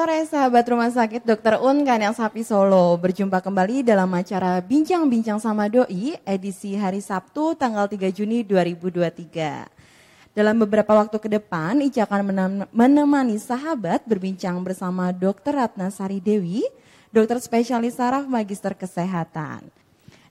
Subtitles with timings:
[0.00, 1.60] Sore sahabat rumah sakit Dr.
[1.60, 2.96] Un Kanel Sapi Solo.
[2.96, 9.68] Berjumpa kembali dalam acara Bincang-Bincang sama Doi edisi hari Sabtu tanggal 3 Juni 2023.
[10.32, 12.32] Dalam beberapa waktu ke depan, Ica akan
[12.72, 15.52] menemani sahabat berbincang bersama Dr.
[15.52, 16.64] Ratna Sari Dewi,
[17.12, 19.68] dokter spesialis saraf magister kesehatan.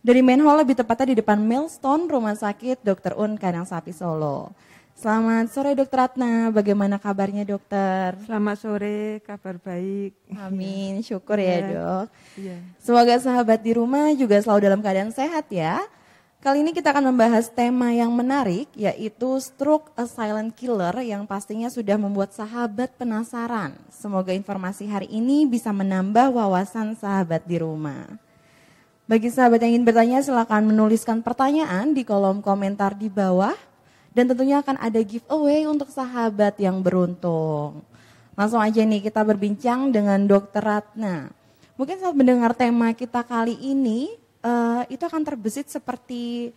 [0.02, 3.14] Dari main hall lebih tepatnya di depan Milestone Rumah Sakit Dr.
[3.22, 4.50] Un Kanel Sapi Solo.
[4.99, 8.20] Selamat sore Dokter Ratna, bagaimana kabarnya dokter?
[8.27, 10.11] Selamat sore, kabar baik.
[10.36, 12.05] Amin, syukur ya, ya dok.
[12.36, 12.59] Ya.
[12.83, 15.80] Semoga sahabat di rumah juga selalu dalam keadaan sehat ya.
[16.44, 21.72] Kali ini kita akan membahas tema yang menarik yaitu stroke a silent killer yang pastinya
[21.72, 23.80] sudah membuat sahabat penasaran.
[23.88, 28.03] Semoga informasi hari ini bisa menambah wawasan sahabat di rumah.
[29.08, 33.69] Bagi sahabat yang ingin bertanya silakan menuliskan pertanyaan di kolom komentar di bawah
[34.20, 37.80] dan tentunya akan ada giveaway untuk sahabat yang beruntung.
[38.36, 41.31] Langsung aja nih kita berbincang dengan Dokter Ratna.
[41.80, 44.11] Mungkin saat mendengar tema kita kali ini,
[44.44, 46.52] uh, itu akan terbesit seperti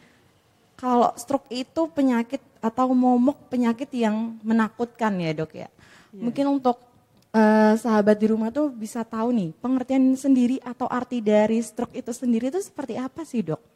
[0.74, 5.70] kalau stroke itu penyakit atau momok penyakit yang menakutkan ya dok ya.
[5.70, 5.70] Yeah.
[6.18, 6.82] Mungkin untuk
[7.30, 12.10] uh, sahabat di rumah tuh bisa tahu nih pengertian sendiri atau arti dari stroke itu
[12.10, 13.71] sendiri itu seperti apa sih dok?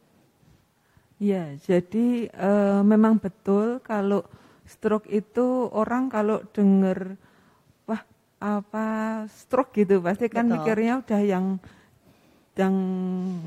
[1.17, 2.51] Ya, jadi e,
[2.85, 4.21] memang betul kalau
[4.69, 7.17] stroke itu orang kalau dengar
[7.89, 8.05] wah
[8.37, 8.87] apa
[9.33, 10.61] stroke gitu pasti kan betul.
[10.61, 11.47] mikirnya udah yang
[12.57, 12.77] yang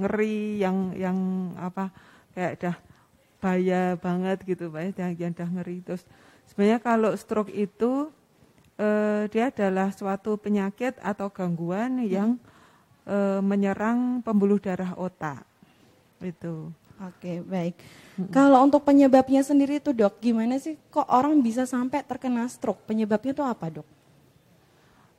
[0.02, 1.18] ngeri, yang yang
[1.62, 1.94] apa
[2.34, 2.76] kayak udah
[3.42, 6.04] bahaya banget gitu, Pak, yang, yang udah ngeri terus.
[6.50, 8.10] Sebenarnya kalau stroke itu
[8.82, 8.88] e,
[9.30, 12.10] dia adalah suatu penyakit atau gangguan hmm.
[12.10, 12.30] yang
[13.06, 15.46] e, menyerang pembuluh darah otak.
[16.22, 16.74] Itu.
[17.00, 17.80] Oke, baik.
[18.20, 18.28] Hmm.
[18.28, 22.84] Kalau untuk penyebabnya sendiri itu dok, gimana sih kok orang bisa sampai terkena stroke?
[22.84, 23.88] Penyebabnya itu apa dok?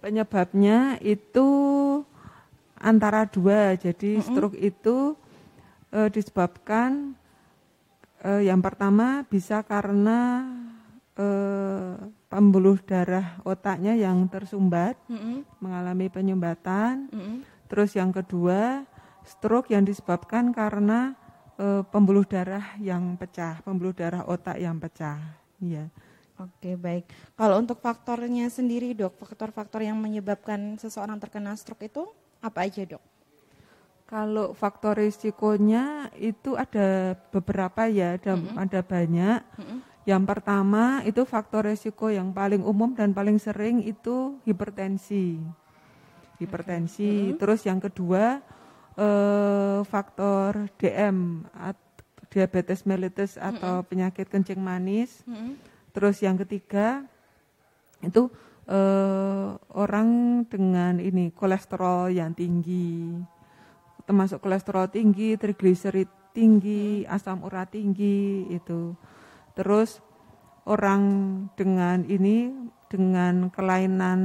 [0.04, 1.48] Penyebabnya itu
[2.76, 3.76] antara dua.
[3.80, 4.24] Jadi -hmm.
[4.24, 5.16] stroke itu
[5.88, 7.16] e, disebabkan
[8.20, 10.44] e, yang pertama bisa karena
[11.16, 11.26] e,
[12.28, 15.48] pembuluh darah otaknya yang tersumbat, -hmm.
[15.64, 17.08] mengalami penyumbatan.
[17.08, 17.36] -hmm.
[17.72, 18.84] Terus yang kedua,
[19.24, 21.16] stroke yang disebabkan karena
[21.60, 25.20] uh, pembuluh darah yang pecah, pembuluh darah otak yang pecah.
[25.60, 25.92] Ya.
[26.40, 27.04] Oke baik.
[27.36, 32.08] Kalau untuk faktornya sendiri dok, faktor-faktor yang menyebabkan seseorang terkena stroke itu
[32.40, 33.04] apa aja dok?
[34.08, 38.56] Kalau faktor risikonya itu ada beberapa ya, ada, mm -hmm.
[38.56, 39.40] ada banyak.
[39.44, 39.78] Mm -hmm.
[40.08, 45.38] Yang pertama itu faktor risiko yang paling umum dan paling sering itu hipertensi.
[46.40, 47.04] Hipertensi.
[47.06, 47.38] Mm -hmm.
[47.38, 48.40] Terus yang kedua
[48.98, 51.44] eh, faktor DM
[52.30, 53.88] diabetes mellitus atau mm -hmm.
[53.90, 55.26] penyakit kencing manis.
[55.26, 55.52] Mm -hmm.
[55.90, 57.02] Terus yang ketiga
[58.00, 58.30] itu
[58.70, 60.08] eh, orang
[60.46, 63.18] dengan ini kolesterol yang tinggi,
[64.06, 68.94] termasuk kolesterol tinggi, trigliserid tinggi, asam urat tinggi itu.
[69.58, 69.98] Terus
[70.70, 71.02] orang
[71.58, 72.54] dengan ini
[72.90, 74.20] dengan kelainan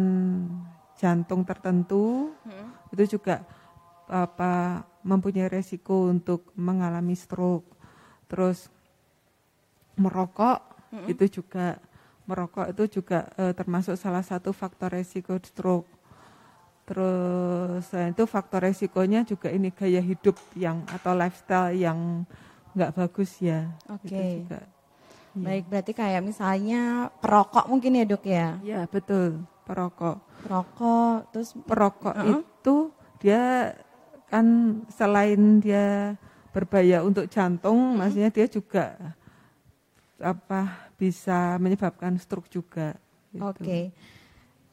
[0.98, 2.94] jantung tertentu hmm.
[2.96, 3.46] itu juga
[4.10, 7.78] apa mempunyai resiko untuk mengalami stroke.
[8.26, 8.70] Terus
[9.96, 10.60] merokok
[10.92, 11.12] mm-hmm.
[11.12, 11.78] itu juga
[12.26, 15.88] merokok itu juga e, termasuk salah satu faktor resiko stroke.
[16.86, 22.26] Terus itu faktor resikonya juga ini gaya hidup yang atau lifestyle yang
[22.78, 23.74] nggak bagus ya.
[23.90, 24.10] Oke.
[24.10, 24.32] Okay.
[24.46, 24.62] Ya.
[25.36, 28.56] Baik, berarti kayak misalnya perokok mungkin ya dok ya?
[28.64, 30.24] Ya betul, perokok.
[30.48, 32.40] Perokok, terus perokok uh -uh.
[32.40, 32.76] itu
[33.20, 33.76] dia
[34.30, 34.46] kan
[34.92, 36.18] selain dia
[36.56, 37.96] berbahaya untuk jantung, hmm.
[38.00, 38.96] maksudnya dia juga
[40.16, 42.96] apa bisa menyebabkan stroke juga.
[43.36, 43.44] Gitu.
[43.44, 43.60] Oke.
[43.60, 43.84] Okay.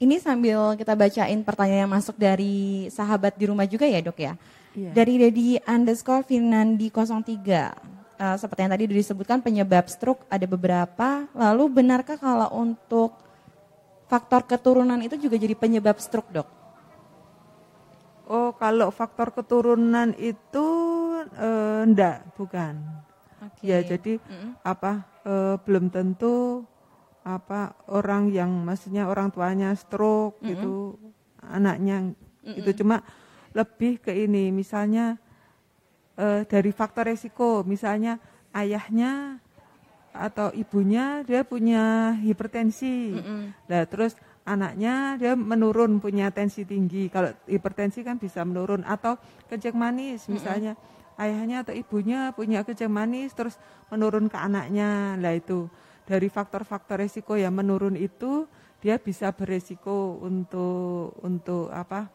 [0.02, 4.34] Ini sambil kita bacain pertanyaan yang masuk dari sahabat di rumah juga ya dok ya.
[4.75, 4.94] Yeah.
[4.94, 7.22] Dari Dedi underscore Finandi 03.
[8.22, 11.26] Uh, seperti yang tadi disebutkan penyebab stroke ada beberapa.
[11.34, 13.14] Lalu benarkah kalau untuk
[14.10, 16.62] faktor keturunan itu juga jadi penyebab stroke dok?
[18.32, 20.67] Oh, kalau faktor keturunan itu
[21.37, 22.81] eh, enggak, bukan.
[23.52, 23.69] Okay.
[23.69, 24.50] Ya, jadi mm -hmm.
[24.64, 24.93] apa
[25.29, 26.64] eh, belum tentu
[27.29, 30.49] apa orang yang maksudnya orang tuanya stroke mm -hmm.
[30.49, 30.76] gitu,
[31.44, 32.58] anaknya mm -hmm.
[32.64, 33.05] itu cuma
[33.52, 35.20] lebih ke ini misalnya
[36.17, 38.17] eh, dari faktor resiko, misalnya
[38.56, 39.44] ayahnya
[40.17, 43.12] atau ibunya dia punya hipertensi.
[43.12, 43.40] Mm -hmm.
[43.69, 47.06] Nah, terus anaknya dia menurun punya tensi tinggi.
[47.10, 49.14] Kalau hipertensi kan bisa menurun atau
[49.46, 51.22] kencing manis misalnya mm -hmm.
[51.22, 53.54] ayahnya atau ibunya punya kencing manis terus
[53.90, 55.18] menurun ke anaknya.
[55.18, 55.70] Lah itu.
[56.02, 58.50] dari faktor-faktor resiko yang menurun itu
[58.82, 62.10] dia bisa beresiko untuk untuk apa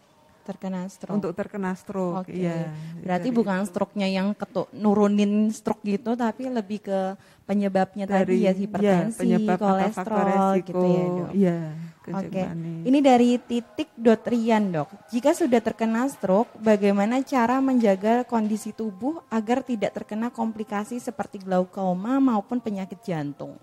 [0.47, 1.15] terkena stroke.
[1.19, 2.31] Untuk terkena stroke, Oke.
[2.31, 2.71] iya.
[3.03, 8.56] Berarti Dari bukan stroke-nya yang ketuk nurunin stroke gitu, tapi lebih ke penyebabnya tadi ya
[8.56, 11.31] hipertensi, penyebab atau faktor kolesterol resiko, gitu ya dok.
[11.35, 11.59] Iya,
[12.07, 12.88] Oke, manis.
[12.88, 14.88] ini dari titik dot Rian dok.
[15.12, 22.24] Jika sudah terkena stroke, bagaimana cara menjaga kondisi tubuh agar tidak terkena komplikasi seperti glaukoma
[22.24, 23.59] maupun penyakit jantung?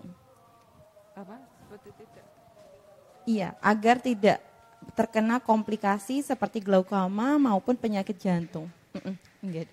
[1.15, 1.39] apa?
[1.63, 2.25] Seperti tidak.
[3.25, 4.39] Iya, agar tidak
[4.93, 8.69] terkena komplikasi seperti glaukoma maupun penyakit jantung.
[9.41, 9.71] Enggak.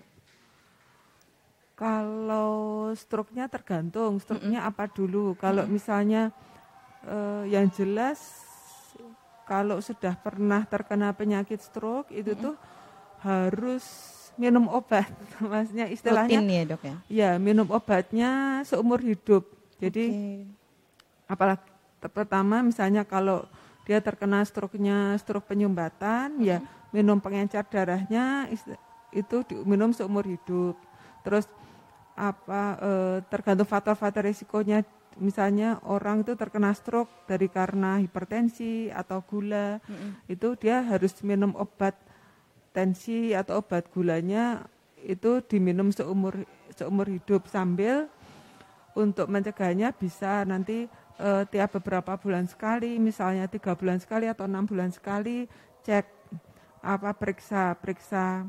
[1.77, 5.37] Kalau stroke-nya tergantung, stroke-nya apa dulu.
[5.37, 6.33] Kalau misalnya
[7.05, 8.52] eh, yang jelas
[9.53, 12.57] kalau sudah pernah terkena penyakit stroke itu tuh
[13.21, 13.85] harus
[14.33, 15.05] minum obat.
[15.37, 16.95] Maksudnya istilahnya Rutin ya dok ya.
[17.05, 19.45] ya minum obatnya seumur hidup.
[19.77, 20.49] Jadi Oke.
[21.29, 21.69] apalagi
[22.01, 23.45] pertama misalnya kalau
[23.85, 28.49] dia terkena stroke-nya stroke penyumbatan ya minum pengencer darahnya
[29.13, 30.75] itu diminum seumur hidup
[31.23, 31.47] terus
[32.15, 34.83] apa eh, tergantung faktor-faktor risikonya
[35.21, 39.77] misalnya orang itu terkena stroke dari karena hipertensi atau gula
[40.25, 41.93] itu dia harus minum obat
[42.73, 44.65] tensi atau obat gulanya
[45.03, 48.09] itu diminum seumur seumur hidup sambil
[48.97, 50.89] untuk mencegahnya bisa nanti
[51.21, 55.49] eh, tiap beberapa bulan sekali, misalnya tiga bulan sekali atau enam bulan sekali
[55.83, 56.05] cek
[56.83, 58.45] apa periksa periksa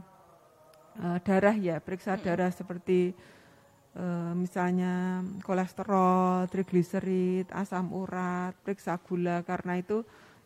[1.00, 3.16] eh, darah ya, periksa darah seperti
[3.94, 10.02] eh, misalnya kolesterol, trigliserid, asam urat, periksa gula karena itu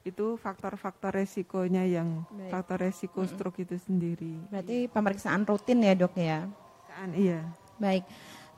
[0.07, 2.51] itu faktor-faktor resikonya yang Baik.
[2.55, 4.41] faktor resiko stroke itu sendiri.
[4.49, 6.49] Berarti pemeriksaan rutin ya dok ya.
[6.89, 7.45] Kan, iya.
[7.77, 8.09] Baik.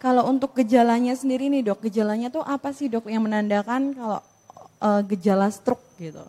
[0.01, 4.21] Kalau untuk gejalanya sendiri nih dok, gejalanya tuh apa sih dok yang menandakan kalau
[4.81, 6.23] eh, gejala stroke gitu?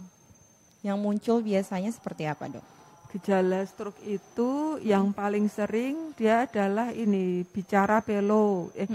[0.81, 2.65] Yang muncul biasanya seperti apa dok?
[3.11, 8.71] Gejala stroke itu yang paling sering dia adalah ini bicara pelo.
[8.71, 8.87] Eh,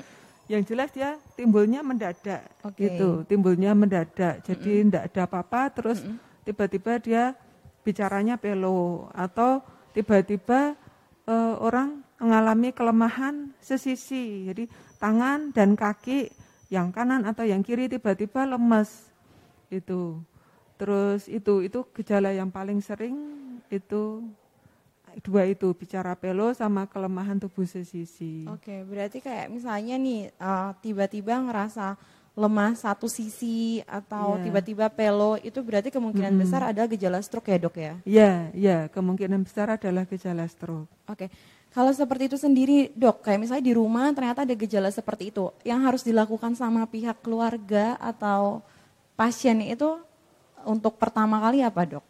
[0.48, 2.88] yang jelas dia timbulnya mendadak Oke.
[2.88, 4.40] gitu, timbulnya mendadak.
[4.40, 6.00] Jadi tidak ada apa-apa terus
[6.48, 7.36] tiba-tiba dia
[7.84, 9.60] bicaranya pelo atau
[9.92, 10.72] tiba-tiba
[11.28, 14.48] eh, orang mengalami kelemahan sesisi.
[14.48, 14.64] Jadi
[14.96, 16.32] tangan dan kaki
[16.72, 19.12] yang kanan atau yang kiri tiba-tiba lemes.
[19.68, 20.24] Itu.
[20.76, 23.17] Terus itu itu gejala yang paling sering
[23.73, 24.20] itu
[25.25, 28.44] dua itu bicara pelo sama kelemahan tubuh sesisi.
[28.52, 31.96] Oke, berarti kayak misalnya nih eh, tiba-tiba ngerasa
[32.37, 34.44] lemah satu sisi atau Iya.
[34.44, 37.94] tiba-tiba pelo itu berarti kemungkinan besar ada gejala stroke ya dok ya?
[38.05, 40.84] Ya, ya, kemungkinan besar adalah gejala stroke.
[41.08, 41.32] Oke,
[41.73, 45.81] kalau seperti itu sendiri dok, kayak misalnya di rumah ternyata ada gejala seperti itu, yang
[45.88, 48.61] harus dilakukan sama pihak keluarga atau
[49.17, 49.96] pasien itu
[50.66, 52.04] untuk pertama kali apa dok?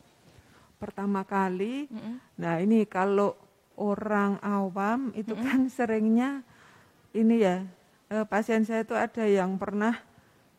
[0.76, 1.88] Pertama kali,
[2.36, 3.32] nah ini kalau
[3.76, 6.44] orang awam itu kan seringnya
[7.16, 7.64] ini ya,
[8.12, 9.96] eh, pasien saya itu ada yang pernah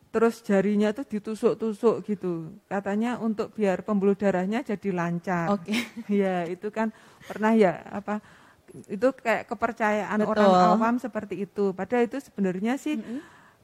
[0.08, 2.50] terus jarinya tuh ditusuk-tusuk gitu.
[2.66, 5.52] Katanya untuk biar pembuluh darahnya jadi lancar.
[5.52, 5.70] Oke.
[6.10, 6.90] ya, itu kan
[7.28, 8.18] pernah ya apa
[8.88, 10.32] itu kayak kepercayaan Betul.
[10.32, 11.70] orang awam seperti itu.
[11.76, 12.96] Padahal itu sebenarnya sih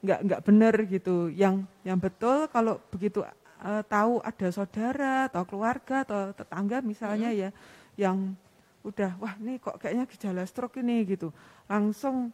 [0.04, 1.32] nggak nggak benar gitu.
[1.32, 3.24] Yang yang betul kalau begitu
[3.64, 7.50] eh, tahu ada saudara atau keluarga atau tetangga misalnya ya
[7.96, 8.36] yang
[8.84, 11.32] udah wah ini kok kayaknya gejala stroke ini gitu.
[11.64, 12.28] Langsung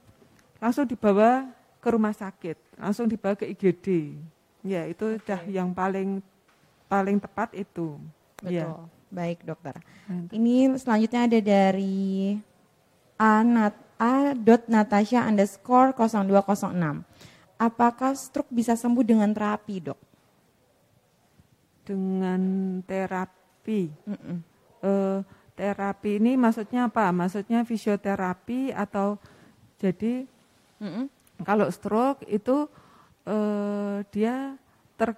[0.59, 1.47] langsung dibawa
[1.81, 4.19] ke rumah sakit, langsung dibawa ke IGD.
[4.61, 6.21] Ya, itu udah yang paling
[6.91, 7.97] paling tepat itu.
[8.43, 8.53] Betul.
[8.53, 8.67] Ya.
[9.11, 9.75] Baik dokter.
[10.07, 10.35] Mantap.
[10.35, 12.39] Ini selanjutnya ada dari
[13.19, 14.35] A, Nat, A.
[14.71, 17.03] Natasha underscore 0206.
[17.59, 20.10] Apakah stroke bisa sembuh dengan terapi dok?
[21.85, 22.41] Dengan
[22.85, 23.91] terapi.
[24.07, 24.37] Mm-mm.
[24.81, 25.19] Eh,
[25.57, 27.13] terapi ini maksudnya apa?
[27.13, 29.21] Maksudnya fisioterapi atau
[29.81, 30.25] jadi
[30.81, 31.09] Mm-mm.
[31.45, 32.69] kalau stroke itu
[33.29, 34.57] eh, dia
[34.97, 35.17] ter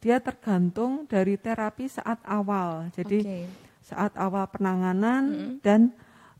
[0.00, 2.88] dia tergantung dari terapi saat awal.
[2.96, 3.40] Jadi Oke.
[3.84, 5.92] saat awal penanganan dan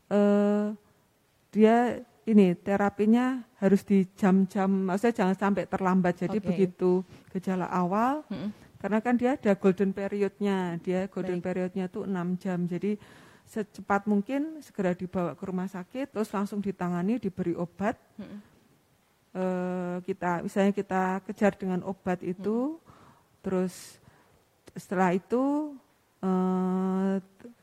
[0.09, 0.73] eh,
[1.51, 6.21] dia ini terapinya harus di jam-jam, maksudnya jangan sampai terlambat.
[6.21, 6.47] Jadi Oke.
[6.53, 7.01] begitu
[7.33, 8.49] gejala awal, Mm-mm.
[8.81, 11.45] Karena kan dia ada golden periodnya, dia golden Baik.
[11.45, 12.65] periodnya tuh 6 jam.
[12.65, 12.97] Jadi
[13.45, 17.93] secepat mungkin segera dibawa ke rumah sakit, terus langsung ditangani, diberi obat.
[18.17, 18.39] Mm-mm.
[19.31, 22.81] Eh, kita misalnya kita kejar dengan obat itu,
[23.45, 24.01] terus
[24.73, 25.77] setelah itu
[27.37, 27.53] t-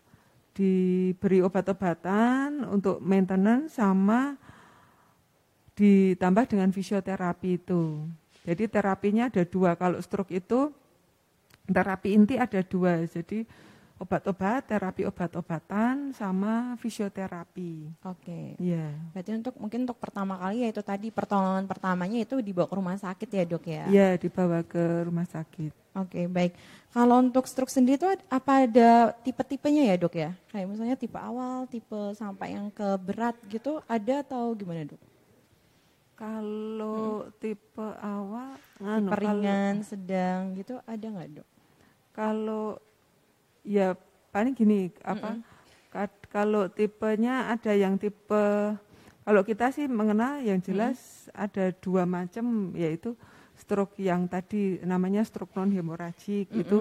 [0.54, 4.38] diberi obat-obatan untuk maintenance sama
[5.75, 8.06] ditambah dengan fisioterapi itu.
[8.42, 9.78] Jadi terapinya ada dua.
[9.78, 10.75] Kalau stroke itu
[11.68, 13.04] terapi inti ada dua.
[13.04, 13.44] Jadi
[13.98, 17.90] obat-obat, terapi obat-obatan, sama fisioterapi.
[18.06, 18.54] Oke.
[18.62, 18.94] Iya.
[19.10, 23.28] Berarti untuk mungkin untuk pertama kali yaitu tadi pertolongan pertamanya itu dibawa ke rumah sakit
[23.28, 23.84] ya dok ya?
[23.90, 25.75] Iya, dibawa ke rumah sakit.
[25.98, 26.54] Oke, baik.
[26.94, 30.30] Kalau untuk stroke sendiri itu apa ada tipe-tipenya ya dok ya?
[30.54, 35.02] Kayak misalnya tipe awal, tipe sampai yang ke berat gitu, ada atau gimana dok?
[36.14, 37.34] Kalau hmm.
[37.42, 41.48] tipe awal, tipe ringan, sedang gitu, ada nggak dok?
[42.18, 42.82] Kalau
[43.62, 43.94] ya
[44.34, 45.40] paling gini apa mm
[45.92, 46.08] -mm.
[46.28, 48.76] kalau tipenya ada yang tipe
[49.28, 53.14] kalau kita sih mengenal yang jelas mm ada dua macam yaitu
[53.54, 56.62] stroke yang tadi namanya stroke non hemoragik mm -hmm.
[56.66, 56.78] itu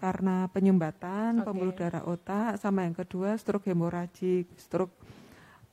[0.00, 1.44] karena penyumbatan okay.
[1.44, 4.96] pembuluh darah otak sama yang kedua stroke hemoragik stroke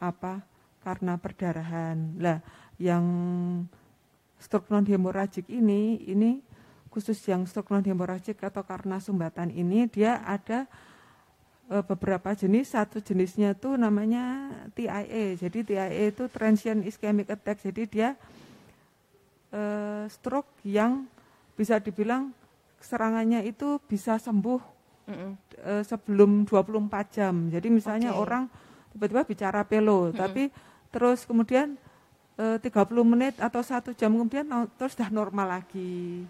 [0.03, 0.44] apa
[0.84, 2.44] karena perdarahan lah
[2.75, 3.06] yang
[4.41, 6.41] stroke non hemoragik ini ini
[6.89, 10.65] khusus yang stroke non hemoragik atau karena sumbatan ini dia ada
[11.69, 17.84] e, beberapa jenis satu jenisnya tuh namanya TIA jadi TIA itu transient ischemic attack jadi
[17.86, 18.10] dia
[19.53, 19.62] e,
[20.10, 21.05] stroke yang
[21.53, 22.34] bisa dibilang
[22.81, 24.62] serangannya itu bisa sembuh
[25.05, 25.31] mm -mm.
[25.62, 28.22] e, sebelum 24 jam jadi misalnya okay.
[28.22, 28.43] orang
[28.89, 30.17] tiba-tiba bicara pelo mm -mm.
[30.17, 30.43] tapi
[30.89, 31.77] terus kemudian
[32.34, 32.65] e, 30
[33.05, 36.25] menit atau satu jam kemudian terus sudah normal lagi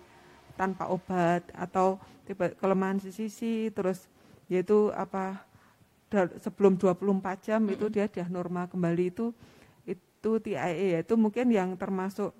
[0.59, 1.95] tanpa obat atau
[2.27, 4.11] tiba kelemahan sisi terus
[4.51, 5.39] yaitu apa
[6.43, 9.31] sebelum 24 jam itu dia dia normal kembali itu
[9.87, 12.35] itu TIA itu mungkin yang termasuk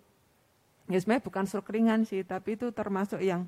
[0.92, 3.48] ya sebenarnya bukan stroke ringan sih tapi itu termasuk yang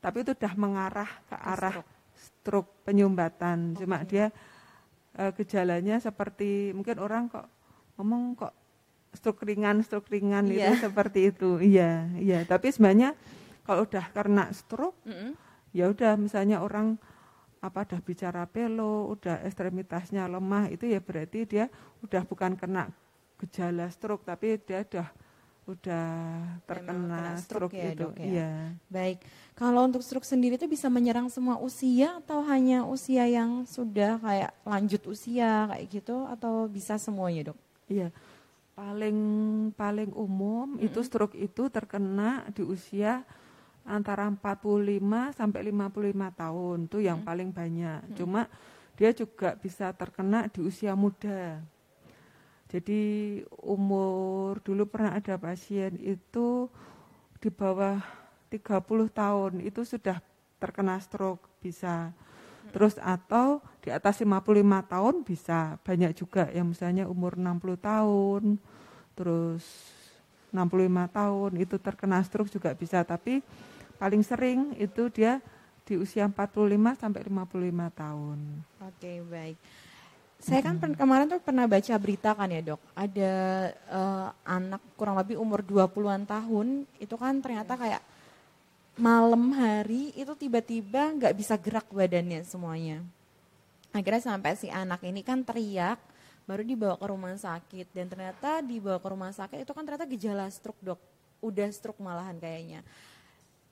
[0.00, 3.72] tapi itu sudah mengarah ke arah stroke, stroke penyumbatan.
[3.72, 3.78] Okay.
[3.80, 4.28] cuma dia
[5.16, 7.48] e, gejalanya seperti mungkin orang kok
[7.96, 8.52] ngomong kok
[9.16, 10.68] stroke ringan stroke ringan yeah.
[10.68, 11.56] itu seperti itu.
[11.56, 12.44] Iya iya.
[12.44, 13.16] Tapi sebenarnya
[13.64, 15.30] kalau udah karena stroke, mm -hmm.
[15.72, 17.00] ya udah misalnya orang
[17.64, 21.72] apa udah bicara pelo, udah ekstremitasnya lemah, itu ya berarti dia
[22.04, 22.92] udah bukan kena
[23.40, 25.08] gejala stroke, tapi dia udah
[25.64, 26.08] udah
[26.68, 28.04] terkena stroke, stroke ya, itu.
[28.04, 28.24] Dok, ya.
[28.28, 28.52] Iya.
[28.92, 29.18] Baik.
[29.56, 34.52] Kalau untuk stroke sendiri itu bisa menyerang semua usia atau hanya usia yang sudah kayak
[34.68, 37.58] lanjut usia kayak gitu atau bisa semuanya, Dok?
[37.88, 38.12] Iya.
[38.76, 39.18] Paling
[39.72, 40.86] paling umum mm -hmm.
[40.92, 43.24] itu stroke itu terkena di usia
[43.84, 47.28] antara 45 sampai 55 tahun itu yang hmm.
[47.28, 48.00] paling banyak.
[48.00, 48.16] Hmm.
[48.16, 48.42] Cuma
[48.96, 51.60] dia juga bisa terkena di usia muda.
[52.72, 56.66] Jadi umur dulu pernah ada pasien itu
[57.38, 58.00] di bawah
[58.48, 58.64] 30
[59.12, 60.18] tahun itu sudah
[60.56, 62.10] terkena stroke bisa.
[62.10, 62.72] Hmm.
[62.72, 64.32] Terus atau di atas 55
[64.88, 68.56] tahun bisa banyak juga yang misalnya umur 60 tahun
[69.12, 69.62] terus
[70.54, 73.44] 65 tahun itu terkena stroke juga bisa tapi
[74.04, 75.40] paling sering itu dia
[75.88, 78.38] di usia 45 sampai 55 tahun.
[78.84, 79.56] Oke, baik.
[80.44, 81.00] Saya kan hmm.
[81.00, 82.80] kemarin tuh pernah baca berita kan ya, Dok.
[82.92, 83.32] Ada
[83.88, 88.04] uh, anak kurang lebih umur 20-an tahun itu kan ternyata kayak
[89.00, 93.00] malam hari itu tiba-tiba nggak bisa gerak badannya semuanya.
[93.88, 95.96] Akhirnya sampai si anak ini kan teriak,
[96.44, 100.44] baru dibawa ke rumah sakit dan ternyata dibawa ke rumah sakit itu kan ternyata gejala
[100.52, 101.00] stroke, Dok.
[101.40, 102.84] Udah stroke malahan kayaknya.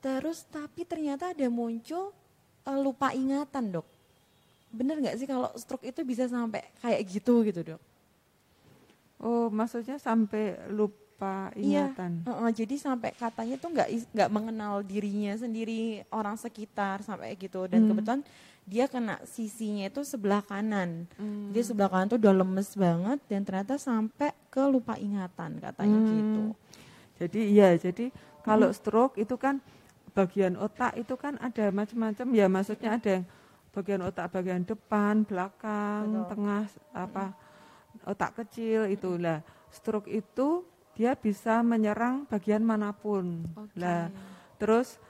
[0.02, 2.10] Terus tapi ternyata ada muncul
[2.66, 3.86] uh, lupa ingatan dok.
[4.74, 7.82] Bener nggak sih kalau stroke itu bisa sampai kayak gitu gitu dok?
[9.22, 12.26] Oh maksudnya sampai lupa iya, ingatan?
[12.26, 17.38] Iya, uh, uh, jadi sampai katanya tuh nggak nggak mengenal dirinya sendiri orang sekitar sampai
[17.38, 17.88] gitu dan hmm.
[17.94, 18.22] kebetulan
[18.62, 21.06] dia kena sisinya itu sebelah kanan.
[21.14, 21.54] Hmm.
[21.54, 26.10] Dia sebelah kanan tuh udah lemes banget dan ternyata sampai ke lupa ingatan katanya hmm.
[26.10, 26.42] gitu.
[27.22, 28.10] Jadi iya, jadi
[28.42, 28.78] kalau hmm.
[28.82, 29.62] stroke itu kan
[30.12, 33.24] bagian otak itu kan ada macam-macam ya maksudnya ada yang
[33.72, 36.28] bagian otak bagian depan, belakang, Betul.
[36.36, 37.24] tengah apa
[38.04, 39.40] otak kecil itulah.
[39.72, 43.48] Stroke itu dia bisa menyerang bagian mana pun.
[43.56, 43.80] Okay.
[43.80, 44.12] Lah
[44.60, 45.00] terus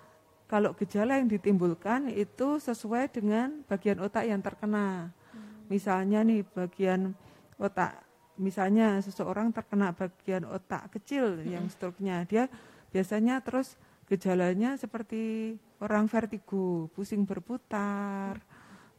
[0.47, 5.11] kalau gejala yang ditimbulkan itu sesuai dengan bagian otak yang terkena.
[5.35, 5.67] Hmm.
[5.67, 7.19] Misalnya nih bagian
[7.59, 7.99] otak
[8.39, 11.51] misalnya seseorang terkena bagian otak kecil hmm.
[11.51, 12.47] yang stroke-nya, dia
[12.93, 13.77] biasanya terus
[14.13, 18.37] gejalanya seperti orang vertigo, pusing berputar,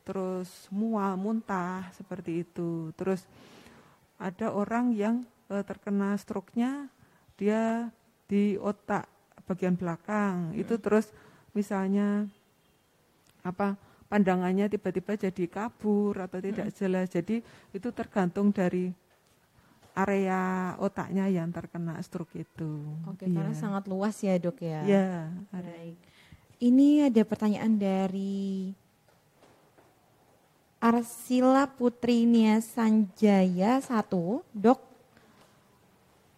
[0.02, 2.90] terus mual, muntah seperti itu.
[2.98, 3.22] Terus
[4.18, 5.22] ada orang yang
[5.54, 6.90] e, terkena stroke-nya
[7.38, 7.94] dia
[8.26, 9.06] di otak
[9.46, 10.50] bagian belakang.
[10.50, 10.58] Hmm.
[10.58, 11.14] Itu terus
[11.54, 12.26] misalnya
[13.46, 13.78] apa
[14.10, 16.78] pandangannya tiba-tiba jadi kabur atau tidak hmm.
[16.82, 17.08] jelas.
[17.14, 18.90] Jadi itu tergantung dari
[19.94, 22.82] area otaknya yang terkena stroke itu.
[23.06, 23.34] Oke, iya.
[23.38, 24.82] karena sangat luas ya dok ya.
[24.86, 25.30] Iya.
[25.54, 25.98] Baik.
[26.58, 28.74] Ini ada pertanyaan dari
[30.84, 34.94] Arsila Putri Nia Sanjaya satu, dok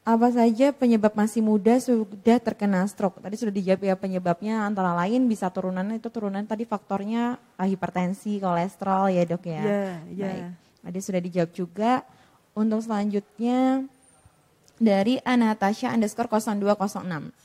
[0.06, 3.18] apa saja penyebab masih muda sudah terkena stroke?
[3.18, 9.10] Tadi sudah dijawab ya penyebabnya antara lain bisa turunan itu turunan tadi faktornya hipertensi, kolesterol
[9.10, 9.64] ya dok ya.
[9.66, 10.54] Iya, iya.
[10.86, 12.06] Tadi sudah dijawab juga.
[12.56, 13.84] Untuk selanjutnya
[14.80, 17.36] dari Anatasha underscore 0206.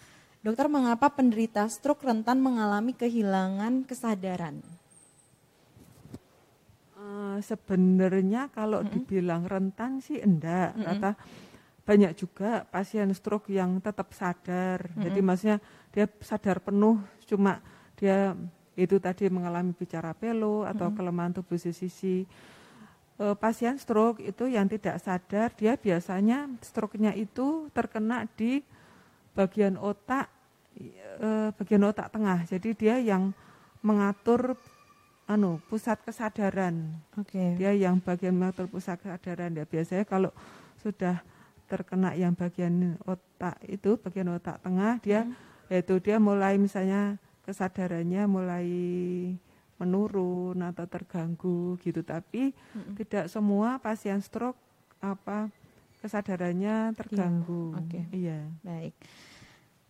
[0.41, 4.63] Dokter mengapa penderita stroke rentan mengalami kehilangan kesadaran?
[6.95, 8.95] Uh, sebenarnya kalau mm -hmm.
[8.95, 10.73] dibilang rentan sih enggak.
[10.73, 10.89] Mm -hmm.
[10.89, 11.11] Kata
[11.85, 14.89] banyak juga pasien stroke yang tetap sadar.
[14.89, 15.05] Mm -hmm.
[15.11, 15.59] Jadi maksudnya
[15.91, 17.59] dia sadar penuh cuma
[17.99, 18.33] dia
[18.79, 20.97] itu tadi mengalami bicara pelo atau mm -hmm.
[20.97, 22.25] kelemahan tubuh sisi.
[23.21, 28.65] E, pasien stroke itu yang tidak sadar dia biasanya stroke-nya itu terkena di
[29.37, 30.33] bagian otak
[31.21, 32.49] e, bagian otak tengah.
[32.49, 33.37] Jadi dia yang
[33.85, 34.57] mengatur
[35.29, 36.97] anu pusat kesadaran.
[37.21, 37.37] Oke.
[37.37, 37.49] Okay.
[37.61, 39.53] Dia yang bagian mengatur pusat kesadaran.
[39.53, 40.33] Ya biasanya kalau
[40.81, 41.21] sudah
[41.69, 45.71] terkena yang bagian otak itu bagian otak tengah dia hmm.
[45.71, 47.15] yaitu dia mulai misalnya
[47.47, 48.67] kesadarannya mulai
[49.79, 52.99] menurun atau terganggu gitu tapi hmm.
[52.99, 54.59] tidak semua pasien stroke
[54.99, 55.49] apa
[56.01, 57.77] kesadarannya terganggu.
[57.77, 57.79] Iya.
[57.79, 57.89] Oke.
[57.89, 58.05] Okay.
[58.17, 58.41] Iya.
[58.65, 58.95] Baik.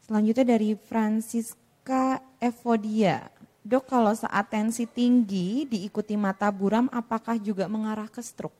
[0.03, 3.31] Selanjutnya dari Francisca Evodia.
[3.61, 8.57] Dok, kalau saat tensi tinggi diikuti mata buram apakah juga mengarah ke stroke?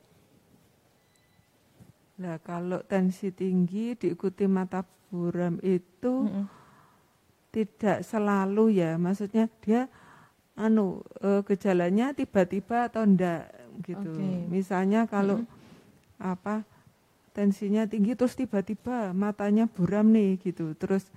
[2.21, 6.45] Nah, kalau tensi tinggi diikuti mata buram itu mm -hmm.
[7.49, 9.89] tidak selalu ya, maksudnya dia
[10.55, 13.49] anu e, gejalanya tiba-tiba atau enggak
[13.87, 14.11] gitu.
[14.13, 14.47] Okay.
[14.51, 16.31] Misalnya kalau mm -hmm.
[16.31, 16.55] apa
[17.31, 20.75] tensinya tinggi terus tiba-tiba matanya buram nih gitu.
[20.75, 21.07] Terus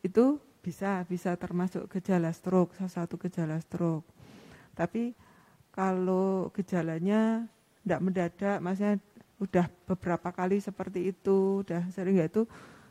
[0.00, 4.08] itu bisa bisa termasuk gejala stroke, salah satu gejala stroke.
[4.76, 5.12] Tapi
[5.72, 7.48] kalau gejalanya
[7.84, 8.96] tidak mendadak, maksudnya
[9.40, 12.42] udah beberapa kali seperti itu, udah sering nggak itu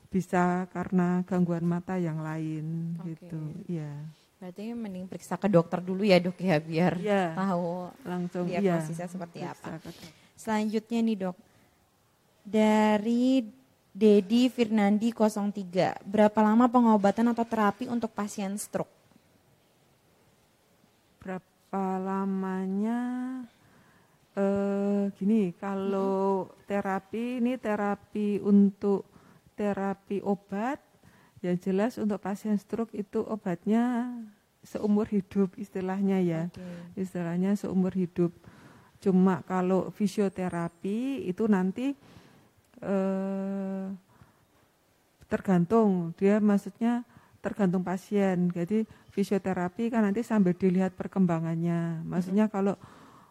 [0.10, 3.14] bisa karena gangguan mata yang lain okay.
[3.14, 3.94] gitu, ya.
[4.40, 9.12] Berarti mending periksa ke dokter dulu ya dok ya biar ya, tahu langsung diagnosisnya ya,
[9.12, 9.84] seperti apa.
[10.40, 11.38] Selanjutnya nih dok,
[12.48, 13.44] dari
[13.92, 18.96] Dedi Firnandi 03, berapa lama pengobatan atau terapi untuk pasien stroke?
[21.20, 23.00] Berapa lamanya?
[24.40, 26.64] Uh, gini, kalau hmm.
[26.64, 29.04] terapi ini terapi untuk
[29.60, 30.80] terapi obat,
[31.40, 34.12] ya jelas untuk pasien stroke itu obatnya
[34.64, 37.00] seumur hidup istilahnya ya, okay.
[37.00, 38.36] istilahnya seumur hidup.
[39.00, 41.96] Cuma kalau fisioterapi itu nanti
[42.84, 43.88] uh,
[45.32, 47.08] tergantung dia maksudnya
[47.40, 48.52] tergantung pasien.
[48.52, 48.84] Jadi
[49.16, 52.04] fisioterapi kan nanti sambil dilihat perkembangannya.
[52.04, 52.76] Maksudnya kalau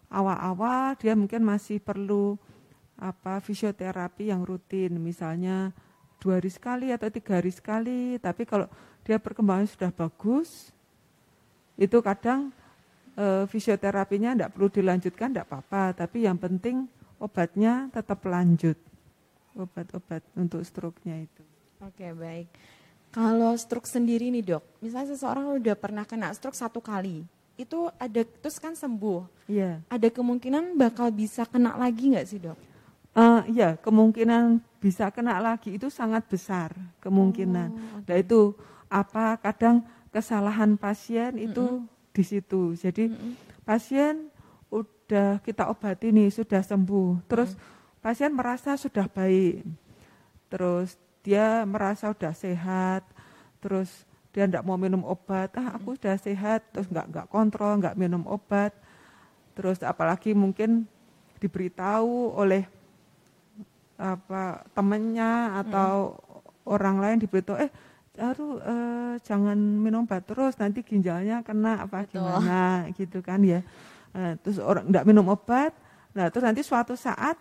[0.09, 2.41] awal-awal dia mungkin masih perlu
[2.99, 5.71] apa fisioterapi yang rutin misalnya
[6.19, 8.67] dua hari sekali atau tiga hari sekali tapi kalau
[9.07, 10.75] dia perkembangan sudah bagus
[11.79, 12.51] itu kadang
[13.15, 16.91] e, fisioterapinya tidak perlu dilanjutkan tidak apa-apa tapi yang penting
[17.23, 18.77] obatnya tetap lanjut
[19.55, 21.43] obat-obat untuk stroke-nya itu
[21.79, 22.51] oke baik
[23.15, 27.23] kalau stroke sendiri nih dok misalnya seseorang sudah pernah kena stroke satu kali
[27.59, 29.27] itu ada terus kan sembuh.
[29.51, 29.83] Iya.
[29.91, 32.55] Ada kemungkinan bakal bisa kena lagi nggak sih dok?
[33.19, 37.69] Uh, iya, kemungkinan bisa kena lagi itu sangat besar kemungkinan.
[37.71, 38.07] Oh, okay.
[38.07, 38.41] Nah itu
[38.89, 42.15] apa kadang kesalahan pasien itu mm -hmm.
[42.15, 42.63] di situ.
[42.79, 43.33] Jadi mm -hmm.
[43.67, 44.15] pasien
[44.71, 48.01] udah kita obati nih sudah sembuh, terus mm -hmm.
[48.01, 49.67] pasien merasa sudah baik,
[50.49, 53.03] terus dia merasa sudah sehat,
[53.59, 57.99] terus dia tidak mau minum obat ah aku sudah sehat terus nggak nggak kontrol nggak
[57.99, 58.71] minum obat
[59.57, 60.87] terus apalagi mungkin
[61.43, 62.69] diberitahu oleh
[63.99, 66.71] apa temennya atau hmm.
[66.71, 67.71] orang lain diberitahu eh
[68.19, 72.23] aduh eh, jangan minum obat terus nanti ginjalnya kena apa Betul.
[72.23, 73.63] gimana gitu kan ya
[74.15, 75.75] nah, terus orang nggak minum obat
[76.15, 77.39] nah terus nanti suatu saat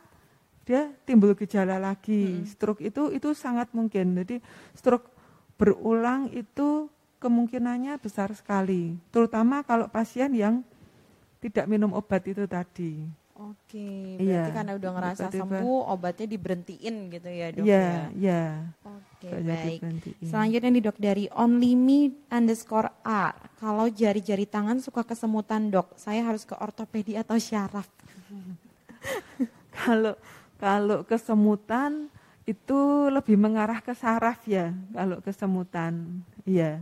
[0.66, 2.46] dia timbul gejala lagi hmm.
[2.50, 4.42] stroke itu itu sangat mungkin jadi
[4.74, 5.14] stroke
[5.58, 10.62] berulang itu kemungkinannya besar sekali, terutama kalau pasien yang
[11.42, 13.06] tidak minum obat itu tadi.
[13.38, 18.02] Oke, berarti iya, karena udah ngerasa sembuh, obatnya diberhentiin gitu ya dok iya, ya?
[18.18, 18.44] Iya,
[18.82, 19.80] Oke, baik.
[20.26, 23.38] Selanjutnya nih dok, dari only me underscore R.
[23.62, 27.86] Kalau jari-jari tangan suka kesemutan dok, saya harus ke ortopedi atau syaraf?
[29.86, 30.18] kalau
[30.58, 32.10] kalau kesemutan,
[32.48, 36.24] itu lebih mengarah ke saraf ya kalau kesemutan.
[36.48, 36.80] Iya.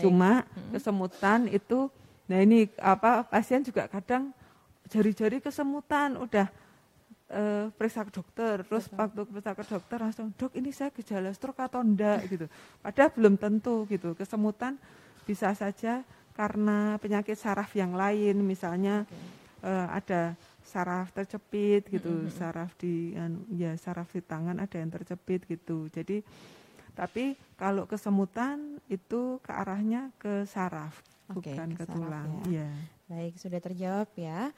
[0.00, 1.92] Cuma kesemutan itu
[2.24, 4.32] nah ini apa pasien juga kadang
[4.90, 6.46] jari-jari kesemutan udah
[7.32, 8.98] uh, periksa ke dokter terus Betul.
[9.00, 12.46] waktu periksa ke dokter langsung dok ini saya gejala stroke atau enggak gitu
[12.84, 14.76] padahal belum tentu gitu kesemutan
[15.24, 19.64] bisa saja karena penyakit saraf yang lain misalnya okay.
[19.64, 20.22] uh, eh, ada
[20.64, 22.34] saraf tercepit gitu, mm -hmm.
[22.34, 23.14] saraf di
[23.54, 25.86] ya saraf di tangan ada yang tercepit gitu.
[25.92, 26.24] Jadi
[26.94, 30.94] tapi kalau kesemutan itu ke arahnya ke saraf
[31.30, 32.30] Oke, bukan ke, ke tulang.
[32.50, 32.66] Ya.
[32.66, 32.70] ya.
[33.10, 34.54] Baik, sudah terjawab ya.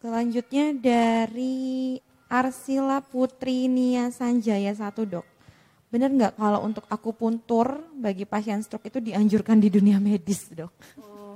[0.00, 1.98] Selanjutnya dari
[2.30, 5.26] Arsila Putri Nia Sanjaya satu dok.
[5.90, 10.70] Benar nggak kalau untuk akupuntur bagi pasien stroke itu dianjurkan di dunia medis dok?
[11.02, 11.34] Oh,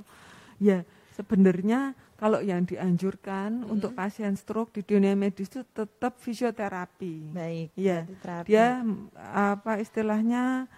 [0.57, 0.87] ya
[1.19, 3.73] sebenarnya kalau yang dianjurkan hmm.
[3.75, 7.35] untuk pasien stroke di dunia medis itu tetap fisioterapi.
[7.35, 7.67] Baik.
[7.75, 8.07] Ya,
[8.47, 8.79] dia
[9.19, 10.71] apa istilahnya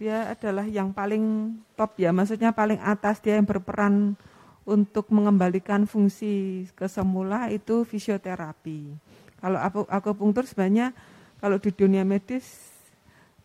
[0.00, 4.16] dia adalah yang paling top ya, maksudnya paling atas dia yang berperan
[4.64, 8.96] untuk mengembalikan fungsi kesemula itu fisioterapi.
[9.42, 10.96] Kalau aku akupunktur sebenarnya
[11.42, 12.72] kalau di dunia medis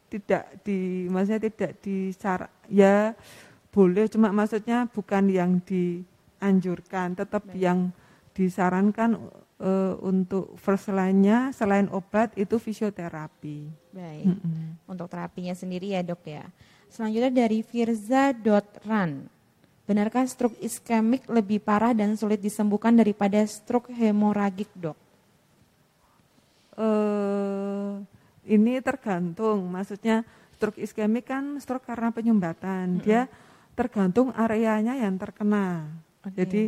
[0.08, 2.16] tidak di maksudnya tidak di
[2.72, 3.12] ya
[3.74, 6.06] boleh cuma maksudnya bukan yang di
[6.38, 7.58] anjurkan, tetap Baik.
[7.58, 7.80] yang
[8.38, 9.18] disarankan
[9.58, 13.66] uh, untuk first line-nya selain obat itu fisioterapi.
[13.94, 14.26] Baik.
[14.30, 14.68] Mm -hmm.
[14.86, 16.46] Untuk terapinya sendiri ya, Dok ya.
[16.88, 19.12] Selanjutnya dari firza.run.
[19.88, 24.98] Benarkah stroke iskemik lebih parah dan sulit disembuhkan daripada stroke hemoragik, Dok?
[26.78, 28.06] Uh,
[28.46, 30.22] ini tergantung, maksudnya
[30.54, 32.86] stroke iskemik kan stroke karena penyumbatan.
[32.86, 33.06] Mm -hmm.
[33.08, 33.22] Dia
[33.74, 35.86] tergantung areanya yang terkena.
[36.32, 36.38] Okay.
[36.44, 36.64] Jadi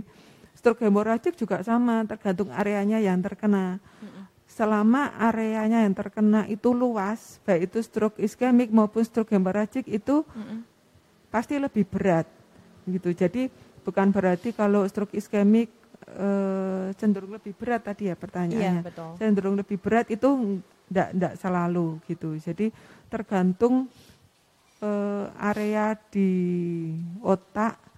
[0.55, 3.79] stroke hemoragik juga sama, tergantung areanya yang terkena.
[4.49, 10.27] Selama areanya yang terkena itu luas, baik itu stroke iskemik maupun stroke hemoragik itu
[11.31, 12.27] pasti lebih berat.
[12.83, 13.13] Gitu.
[13.13, 13.47] Jadi
[13.85, 15.69] bukan berarti kalau stroke iskemik
[16.09, 16.27] e,
[16.97, 18.81] cenderung lebih berat tadi ya pertanyaannya.
[18.81, 19.09] Iya, betul.
[19.21, 20.27] Cenderung lebih berat itu
[20.89, 22.35] enggak enggak selalu gitu.
[22.35, 22.73] Jadi
[23.07, 23.87] tergantung
[24.81, 24.91] e,
[25.37, 26.31] area di
[27.21, 27.88] otak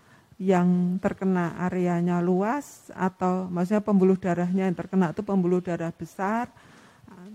[0.42, 6.50] yang terkena areanya luas atau maksudnya pembuluh darahnya yang terkena itu pembuluh darah besar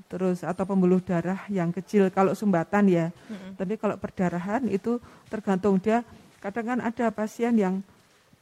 [0.07, 3.07] terus atau pembuluh darah yang kecil kalau sumbatan ya.
[3.11, 3.53] Mm-hmm.
[3.59, 6.07] tapi kalau perdarahan itu tergantung dia.
[6.39, 7.83] Kadang kan ada pasien yang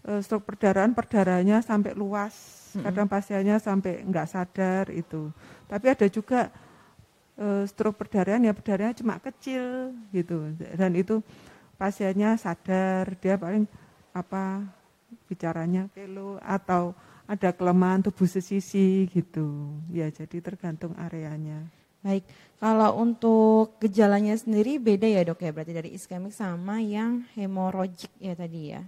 [0.05, 2.35] uh, stroke perdarahan perdarahannya sampai luas.
[2.74, 2.85] Mm-hmm.
[2.90, 5.31] kadang pasiennya sampai enggak sadar itu.
[5.70, 6.50] Tapi ada juga
[7.38, 10.53] uh, stroke perdarahan ya perdarahannya cuma kecil gitu.
[10.59, 11.22] Dan itu
[11.79, 13.70] pasiennya sadar dia paling
[14.14, 14.62] apa
[15.27, 19.74] bicaranya pelo atau ada kelemahan tubuh sesisi gitu.
[19.90, 21.64] Ya, jadi tergantung areanya.
[22.05, 22.29] Baik,
[22.61, 28.37] kalau untuk gejalanya sendiri beda ya dok ya, berarti dari iskemik sama yang hemoragik ya
[28.37, 28.85] tadi ya?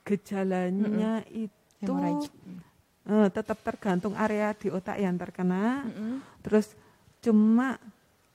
[0.00, 1.44] Gejalanya mm -hmm.
[1.44, 1.92] itu
[3.12, 6.14] uh, tetap tergantung area di otak yang terkena, mm -hmm.
[6.40, 6.72] terus
[7.20, 7.76] cuma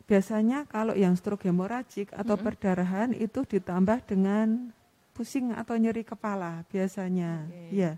[0.06, 2.46] biasanya kalau yang stroke hemoragik atau mm -hmm.
[2.46, 4.70] perdarahan itu ditambah dengan
[5.12, 7.46] pusing atau nyeri kepala biasanya.
[7.48, 7.86] Okay.
[7.86, 7.92] Ya.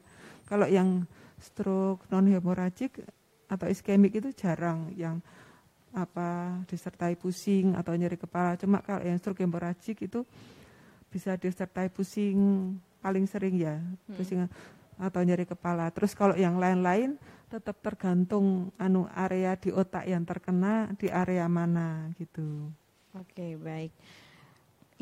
[0.49, 1.08] Kalau yang
[1.39, 3.02] stroke non hemoragik
[3.47, 5.21] atau iskemik itu jarang yang
[5.93, 8.58] apa disertai pusing atau nyeri kepala.
[8.58, 10.26] Cuma kalau yang stroke hemoragik itu
[11.13, 12.73] bisa disertai pusing
[13.04, 14.15] paling sering ya, hmm.
[14.17, 14.39] pusing
[14.97, 15.93] atau nyeri kepala.
[15.93, 17.17] Terus kalau yang lain-lain
[17.54, 22.73] tetap tergantung anu area di otak yang terkena di area mana gitu.
[23.13, 23.93] Oke, okay, baik.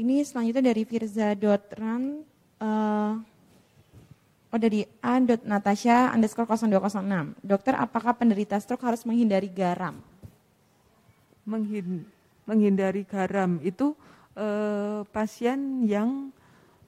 [0.02, 2.26] Ini selanjutnya dari Firza.ran
[2.58, 3.14] uh,
[4.52, 5.16] Oh dari A.
[5.24, 7.40] Natasha underscore 0206.
[7.40, 9.96] Dokter, apakah penderita stroke harus menghindari garam?
[11.48, 12.04] Menghin,
[12.44, 13.96] menghindari garam itu
[14.36, 16.36] uh, pasien yang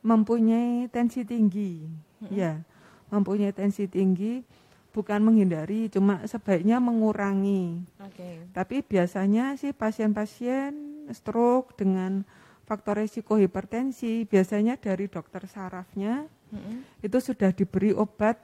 [0.03, 1.87] mempunyai tensi tinggi,
[2.19, 2.35] hmm.
[2.35, 2.59] ya,
[3.07, 4.43] mempunyai tensi tinggi,
[4.91, 7.79] bukan menghindari, cuma sebaiknya mengurangi.
[8.11, 8.43] Okay.
[8.51, 10.75] Tapi biasanya sih pasien-pasien
[11.15, 12.27] stroke dengan
[12.63, 17.03] faktor risiko hipertensi biasanya dari dokter sarafnya mm-hmm.
[17.03, 18.39] itu sudah diberi obat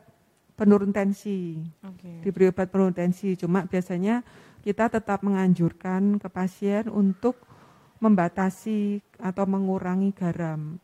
[0.60, 2.20] penurun tensi, okay.
[2.20, 3.40] diberi obat penurun tensi.
[3.40, 4.20] Cuma biasanya
[4.60, 7.40] kita tetap menganjurkan ke pasien untuk
[8.04, 10.76] membatasi atau mengurangi garam.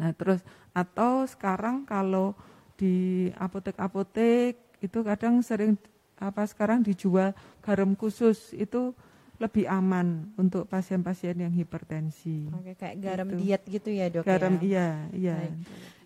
[0.00, 0.40] Nah terus
[0.72, 2.32] atau sekarang kalau
[2.80, 5.76] di apotek-apotek itu kadang sering
[6.16, 8.96] apa sekarang dijual garam khusus itu
[9.40, 12.44] lebih aman untuk pasien-pasien yang hipertensi.
[12.52, 13.38] Oke, kayak garam gitu.
[13.40, 14.68] diet gitu ya dok garam, ya?
[14.68, 15.36] iya, iya.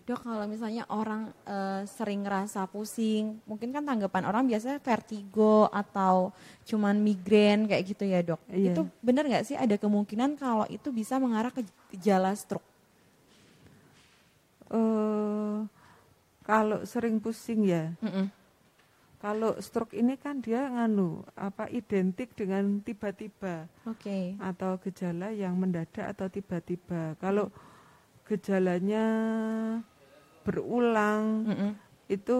[0.07, 6.31] Dok, kalau misalnya orang uh, sering ngerasa pusing, mungkin kan tanggapan orang biasanya vertigo atau
[6.63, 8.39] cuman migrain kayak gitu ya dok.
[8.47, 8.71] Iya.
[8.71, 12.63] Itu benar nggak sih ada kemungkinan kalau itu bisa mengarah ke gejala stroke?
[14.71, 15.67] Uh,
[16.47, 18.25] kalau sering pusing ya, mm -mm.
[19.19, 24.35] Kalau stroke ini kan dia nganu apa identik dengan tiba-tiba, okay.
[24.37, 27.15] atau gejala yang mendadak atau tiba-tiba.
[27.17, 27.49] Kalau
[28.25, 29.05] gejalanya
[30.45, 31.71] berulang mm -hmm.
[32.09, 32.39] itu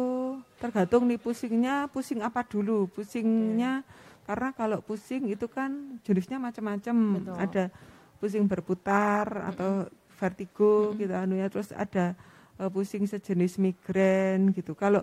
[0.62, 4.26] tergantung nih pusingnya pusing apa dulu pusingnya okay.
[4.30, 7.74] karena kalau pusing itu kan jenisnya macam-macam ada
[8.22, 9.50] pusing berputar mm -hmm.
[9.54, 9.72] atau
[10.18, 11.00] vertigo mm -hmm.
[11.02, 12.14] gitu anunya terus ada
[12.62, 15.02] uh, pusing sejenis migrain gitu kalau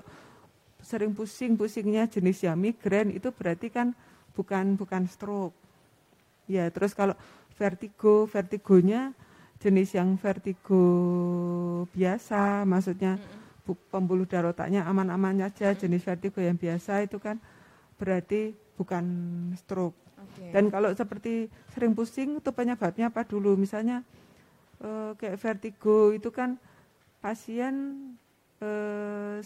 [0.83, 3.95] sering pusing pusingnya jenis ya migrain itu berarti kan
[4.35, 5.55] bukan bukan stroke
[6.51, 7.15] ya terus kalau
[7.55, 9.15] vertigo vertigonya
[9.63, 10.83] jenis yang vertigo
[11.95, 13.15] biasa, maksudnya
[13.95, 17.39] pembuluh darah otaknya aman-aman saja, jenis vertigo yang biasa itu kan
[17.95, 19.07] berarti bukan
[19.55, 19.95] stroke.
[20.19, 20.51] Okay.
[20.51, 23.55] Dan kalau seperti sering pusing itu penyebabnya apa dulu?
[23.55, 24.03] Misalnya
[24.83, 26.59] e, kayak vertigo itu kan
[27.23, 27.95] pasien
[28.59, 28.71] e,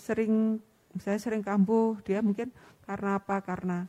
[0.00, 0.56] sering
[0.96, 2.48] misalnya sering kambuh, dia mungkin
[2.88, 3.44] karena apa?
[3.44, 3.84] Karena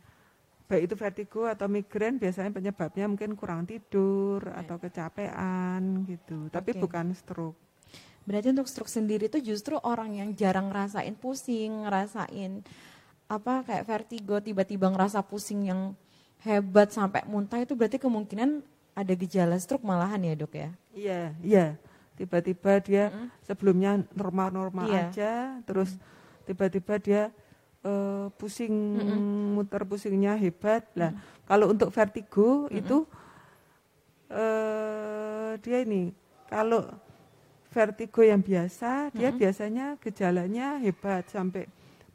[0.67, 4.59] baik itu vertigo atau migrain biasanya penyebabnya mungkin kurang tidur okay.
[4.59, 6.81] atau kecapean gitu, tapi okay.
[6.83, 7.55] bukan stroke.
[8.27, 12.67] Berarti untuk stroke sendiri itu justru orang yang jarang ngerasain pusing, ngerasain
[13.31, 15.95] apa kayak vertigo, tiba-tiba ngerasa pusing yang
[16.43, 18.59] hebat sampai muntah itu berarti kemungkinan
[18.91, 20.69] ada gejala stroke malahan ya dok ya?
[20.91, 21.65] Iya, iya.
[22.19, 23.45] Tiba-tiba dia mm.
[23.47, 25.07] sebelumnya normal-normal iya.
[25.07, 25.31] aja,
[25.63, 25.95] terus
[26.47, 27.23] tiba-tiba dia
[27.83, 29.47] uh, pusing mm -hmm.
[29.59, 31.11] muter pusingnya hebat lah.
[31.13, 31.45] Mm -hmm.
[31.47, 32.79] Kalau untuk vertigo mm -hmm.
[32.79, 32.97] itu
[34.31, 36.15] uh, dia ini
[36.47, 36.87] kalau
[37.71, 39.17] vertigo yang biasa mm -hmm.
[39.19, 41.67] dia biasanya gejalanya hebat sampai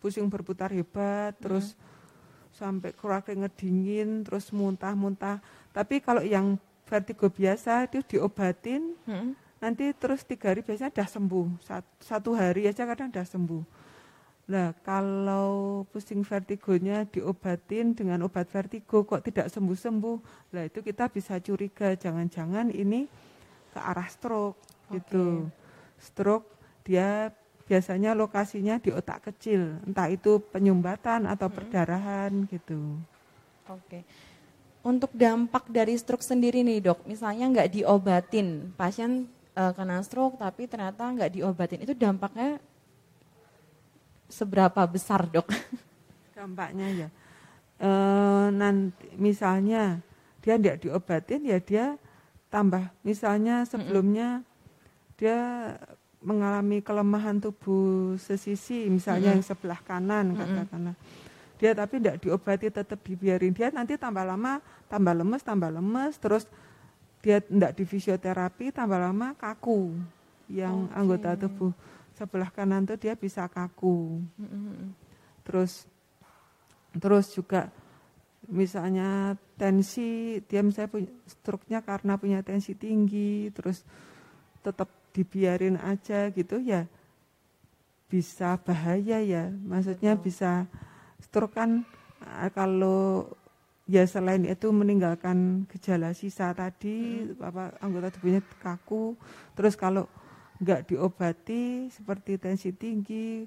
[0.03, 1.43] pusing berputar hebat, mm -hmm.
[1.45, 1.67] terus
[2.53, 5.41] sampai keringet dingin, terus muntah-muntah.
[5.73, 9.31] Tapi kalau yang vertigo biasa itu diobatin, mm -hmm.
[9.63, 11.47] nanti terus tiga hari biasanya sudah sembuh.
[12.03, 13.63] Satu hari aja kadang sudah sembuh.
[14.53, 21.41] Nah, kalau pusing vertigonya diobatin dengan obat vertigo kok tidak sembuh-sembuh, lah itu kita bisa
[21.41, 23.09] curiga jangan-jangan ini
[23.73, 25.01] ke arah stroke okay.
[25.01, 25.49] gitu.
[25.97, 26.53] Stroke
[26.85, 27.33] dia
[27.65, 31.57] biasanya lokasinya di otak kecil, entah itu penyumbatan atau hmm.
[31.57, 33.01] perdarahan gitu.
[33.73, 33.81] Oke.
[33.89, 34.03] Okay.
[34.85, 40.69] Untuk dampak dari stroke sendiri nih dok, misalnya nggak diobatin, pasien uh, kena stroke tapi
[40.69, 42.61] ternyata nggak diobatin, itu dampaknya
[44.29, 45.49] seberapa besar dok?
[46.37, 47.09] Dampaknya ya,
[47.79, 47.91] e,
[48.51, 50.03] nanti misalnya
[50.43, 51.87] dia tidak diobatin ya dia
[52.51, 55.15] tambah, misalnya sebelumnya mm -hmm.
[55.17, 55.39] dia
[56.23, 59.43] mengalami kelemahan tubuh sesisi, misalnya mm -hmm.
[59.43, 60.41] yang sebelah kanan mm -hmm.
[60.43, 60.97] katakanlah,
[61.63, 64.59] dia tapi tidak diobati tetap dibiarin dia nanti tambah lama
[64.91, 66.51] tambah lemes tambah lemes terus
[67.23, 69.95] dia tidak di fisioterapi tambah lama kaku
[70.51, 70.99] yang okay.
[70.99, 71.71] anggota tubuh
[72.23, 74.23] sebelah kanan tuh dia bisa kaku.
[75.43, 75.91] Terus
[76.95, 77.73] terus juga
[78.47, 83.87] misalnya tensi dia misalnya punya struknya karena punya tensi tinggi terus
[84.63, 86.87] tetap dibiarin aja gitu ya
[88.13, 90.25] bisa bahaya ya maksudnya Betul.
[90.29, 90.51] bisa
[91.23, 91.87] stroke kan
[92.21, 93.31] eh, kalau
[93.87, 97.41] ya selain itu meninggalkan gejala sisa tadi hmm.
[97.41, 99.17] apa anggota tubuhnya kaku
[99.55, 100.07] terus kalau
[100.63, 103.43] nggak diobati seperti tensi tinggi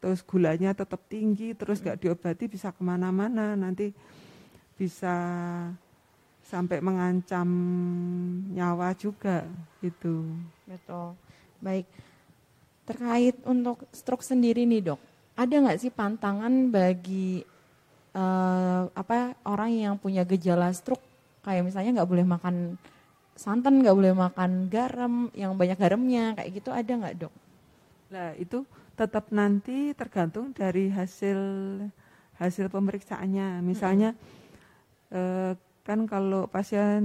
[0.00, 3.52] terus gulanya tetap tinggi terus nggak diobati bisa ke mana-mana.
[3.52, 3.92] Nanti
[4.74, 5.14] bisa
[6.44, 7.48] sampai mengancam
[8.52, 9.44] nyawa juga
[9.84, 10.24] itu
[10.64, 11.12] betul.
[11.60, 11.84] Baik.
[12.84, 15.00] Terkait untuk stroke sendiri nih dok
[15.34, 17.42] ada nggak sih pantangan bagi
[18.14, 21.02] uh, apa orang yang punya gejala stroke?
[21.42, 22.54] Kayak misalnya nggak boleh makan
[23.34, 27.34] santan nggak boleh makan garam yang banyak garamnya kayak gitu ada nggak dok?
[28.14, 28.62] Nah itu
[28.94, 31.38] tetap nanti tergantung dari hasil
[32.38, 33.62] hasil pemeriksaannya.
[33.62, 35.14] Misalnya hmm.
[35.18, 35.52] eh,
[35.84, 37.02] kan kalau pasien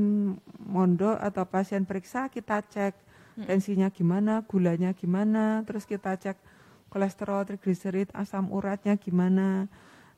[0.55, 2.93] mondok atau pasien periksa kita cek
[3.41, 3.45] hmm.
[3.49, 6.37] tensinya gimana, gulanya gimana, terus kita cek
[6.89, 9.69] kolesterol, trigliserid, asam uratnya gimana.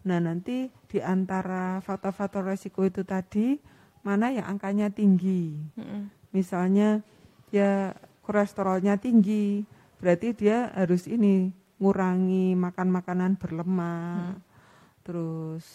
[0.01, 3.59] Nah nanti di antara faktor-faktor resiko itu tadi
[4.01, 5.57] mana yang angkanya tinggi.
[5.77, 6.01] Mm-hmm.
[6.33, 7.01] Misalnya
[7.53, 7.93] ya
[8.25, 9.65] kolesterolnya tinggi,
[9.99, 14.41] berarti dia harus ini ngurangi makan makanan berlemak, mm.
[15.01, 15.65] terus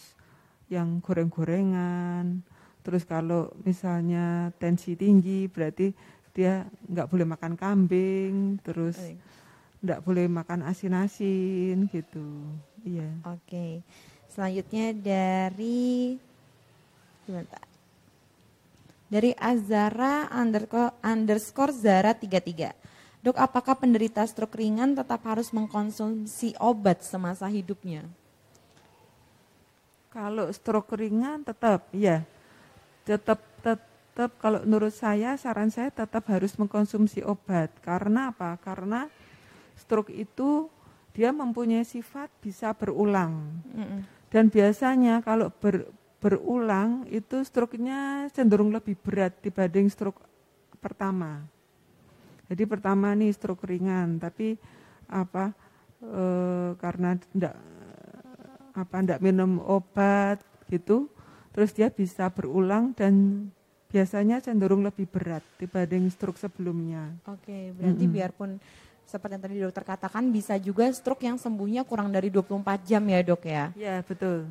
[0.71, 2.43] yang goreng-gorengan,
[2.87, 5.91] terus kalau misalnya tensi tinggi berarti
[6.31, 8.99] dia nggak boleh makan kambing, terus
[9.83, 12.27] enggak boleh makan asin-asin gitu.
[12.87, 13.11] Iya.
[13.27, 13.83] Oke.
[14.31, 16.19] Selanjutnya dari
[17.27, 17.66] sebentar.
[19.07, 23.23] Dari Azara underscore, underscore Zara 33.
[23.23, 28.07] Dok, apakah penderita stroke ringan tetap harus mengkonsumsi obat semasa hidupnya?
[30.11, 32.23] Kalau stroke ringan tetap, ya.
[33.07, 37.69] Tetap tetap kalau menurut saya saran saya tetap harus mengkonsumsi obat.
[37.85, 38.57] Karena apa?
[38.63, 39.07] Karena
[39.77, 40.73] stroke itu
[41.13, 43.61] dia mempunyai sifat bisa berulang.
[43.77, 44.01] Mm -mm.
[44.33, 45.85] Dan biasanya kalau ber,
[46.27, 50.19] berulang itu stroke-nya cenderung lebih berat dibanding stroke
[50.83, 51.47] pertama.
[52.51, 54.59] Jadi pertama nih stroke ringan, tapi
[55.07, 55.55] apa
[56.03, 56.25] e,
[56.83, 57.55] karena tidak
[58.75, 61.07] apa ndak minum obat gitu,
[61.55, 63.47] terus dia bisa berulang dan
[63.87, 67.15] biasanya cenderung lebih berat dibanding stroke sebelumnya.
[67.31, 68.17] Oke, berarti mm -hmm.
[68.19, 68.51] biarpun
[69.07, 73.21] seperti yang tadi dokter katakan bisa juga stroke yang sembuhnya kurang dari 24 jam ya
[73.23, 73.71] dok ya?
[73.79, 74.51] Ya betul.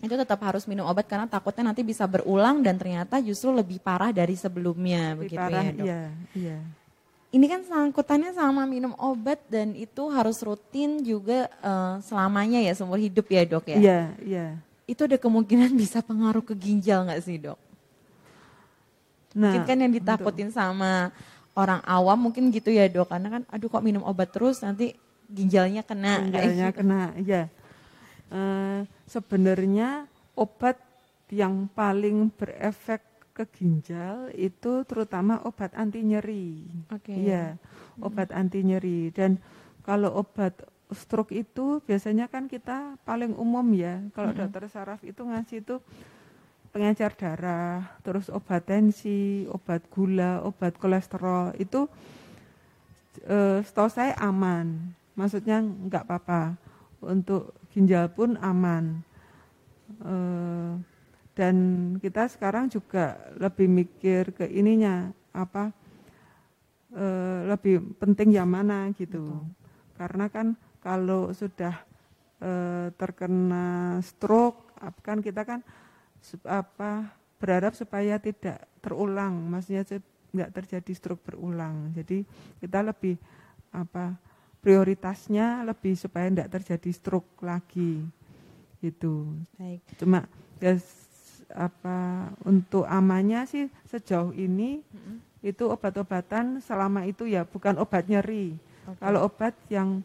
[0.00, 4.12] Itu tetap harus minum obat karena takutnya nanti bisa berulang dan ternyata justru lebih parah
[4.12, 5.86] dari sebelumnya lebih begitu ya, parah, ya dok?
[5.86, 6.02] Iya,
[6.36, 6.58] iya.
[7.32, 13.00] Ini kan sangkutannya sama minum obat dan itu harus rutin juga uh, selamanya ya seumur
[13.00, 13.78] hidup ya dok ya?
[13.80, 14.46] Iya, iya.
[14.84, 17.58] Itu ada kemungkinan bisa pengaruh ke ginjal nggak sih dok?
[19.36, 20.56] Nah, Mungkin kan yang ditakutin untuk...
[20.56, 21.12] sama
[21.56, 24.92] orang awam mungkin gitu ya dok karena kan aduh kok minum obat terus nanti
[25.26, 27.48] ginjalnya kena ginjalnya kena ya
[28.32, 30.08] uh, sebenarnya
[30.38, 30.78] obat
[31.30, 33.02] yang paling berefek
[33.36, 37.20] ke ginjal itu terutama obat anti nyeri okay.
[37.20, 37.58] ya
[38.00, 38.38] obat hmm.
[38.40, 39.36] anti nyeri dan
[39.84, 40.56] kalau obat
[40.94, 44.38] stroke itu biasanya kan kita paling umum ya kalau hmm.
[44.40, 45.76] dokter saraf itu ngasih itu
[46.76, 51.88] pengencer darah, terus obat tensi, obat gula, obat kolesterol itu
[53.24, 54.92] e, setahu saya aman.
[55.16, 56.52] Maksudnya enggak apa-apa.
[57.02, 59.04] Untuk ginjal pun aman.
[60.00, 60.14] E,
[61.36, 61.56] dan
[62.00, 65.68] kita sekarang juga lebih mikir ke ininya apa
[66.90, 67.06] e,
[67.44, 69.20] lebih penting yang mana gitu.
[69.20, 69.44] Betul.
[69.96, 70.46] Karena kan
[70.80, 71.76] kalau sudah
[72.40, 72.50] e,
[72.96, 74.66] terkena stroke
[75.04, 75.60] kan kita kan
[76.44, 81.92] apa berharap supaya tidak terulang, maksudnya tidak terjadi stroke berulang.
[81.92, 82.24] Jadi
[82.60, 83.16] kita lebih
[83.72, 84.16] apa
[84.66, 88.02] prioritasnya lebih supaya tidak terjadi stroke lagi
[88.82, 89.30] itu.
[89.54, 89.78] Baik.
[89.94, 90.26] Cuma
[90.58, 90.74] ya
[91.54, 95.16] apa untuk amannya sih sejauh ini mm -hmm.
[95.46, 98.58] itu obat-obatan selama itu ya bukan obat nyeri.
[98.58, 98.98] Okay.
[98.98, 100.02] Kalau obat yang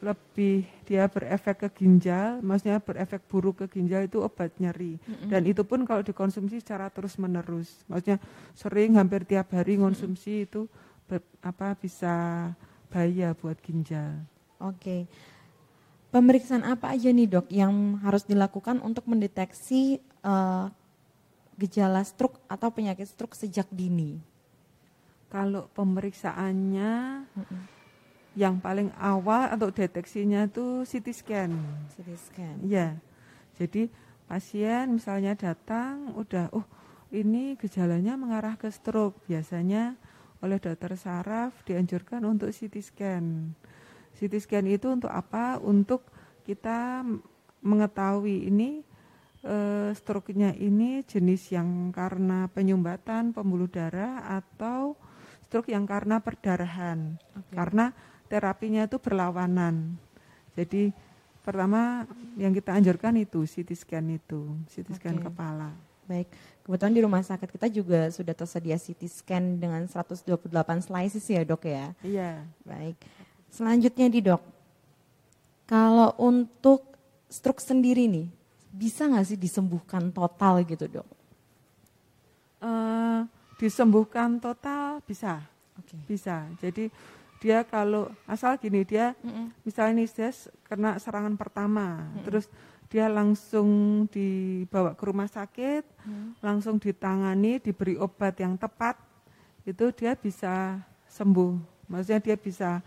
[0.00, 4.96] lebih dia berefek ke ginjal, maksudnya berefek buruk ke ginjal itu obat nyeri.
[4.96, 5.28] Mm-hmm.
[5.28, 8.16] Dan itu pun kalau dikonsumsi secara terus menerus, maksudnya
[8.56, 10.46] sering hampir tiap hari konsumsi mm-hmm.
[10.48, 10.60] itu
[11.04, 12.48] ber, apa bisa
[12.90, 14.26] bahaya buat ginjal.
[14.60, 15.06] Oke.
[16.10, 20.66] Pemeriksaan apa aja nih dok yang harus dilakukan untuk mendeteksi uh,
[21.54, 24.18] gejala stroke atau penyakit stroke sejak dini?
[25.30, 27.22] Kalau pemeriksaannya
[28.34, 31.50] yang paling awal untuk deteksinya itu CT scan.
[31.94, 32.56] CT scan.
[32.66, 32.98] Ya.
[33.54, 33.86] Jadi
[34.26, 36.66] pasien misalnya datang udah oh
[37.14, 39.22] ini gejalanya mengarah ke stroke.
[39.30, 39.94] Biasanya
[40.40, 43.24] oleh dokter saraf dianjurkan untuk CT scan.
[44.16, 45.60] CT scan itu untuk apa?
[45.60, 46.08] Untuk
[46.44, 47.04] kita
[47.60, 48.80] mengetahui ini
[49.44, 49.56] e,
[49.92, 54.96] stroke-nya ini jenis yang karena penyumbatan pembuluh darah atau
[55.44, 57.20] stroke yang karena perdarahan.
[57.20, 57.54] Okay.
[57.56, 57.92] Karena
[58.32, 59.98] terapinya itu berlawanan.
[60.56, 60.92] Jadi
[61.44, 62.04] pertama
[62.36, 65.26] yang kita anjurkan itu CT scan itu, CT scan okay.
[65.28, 65.89] kepala.
[66.10, 66.26] Baik,
[66.66, 70.26] kebetulan di rumah sakit kita juga sudah tersedia CT scan dengan 128
[70.82, 71.94] slices ya dok ya?
[72.02, 72.42] Iya.
[72.66, 72.98] Baik,
[73.46, 74.42] selanjutnya di dok,
[75.70, 76.82] kalau untuk
[77.30, 78.26] stroke sendiri nih,
[78.74, 81.06] bisa nggak sih disembuhkan total gitu dok?
[82.58, 83.22] Uh,
[83.62, 85.46] disembuhkan total bisa,
[85.78, 86.00] okay.
[86.10, 86.42] bisa.
[86.58, 86.90] Jadi
[87.38, 89.46] dia kalau asal gini dia mm -mm.
[89.64, 90.28] misalnya nih dia
[90.68, 92.24] kena serangan pertama mm -mm.
[92.28, 92.46] terus
[92.90, 96.42] dia langsung dibawa ke rumah sakit mm.
[96.42, 98.98] langsung ditangani diberi obat yang tepat
[99.62, 101.54] itu dia bisa sembuh
[101.86, 102.82] maksudnya dia bisa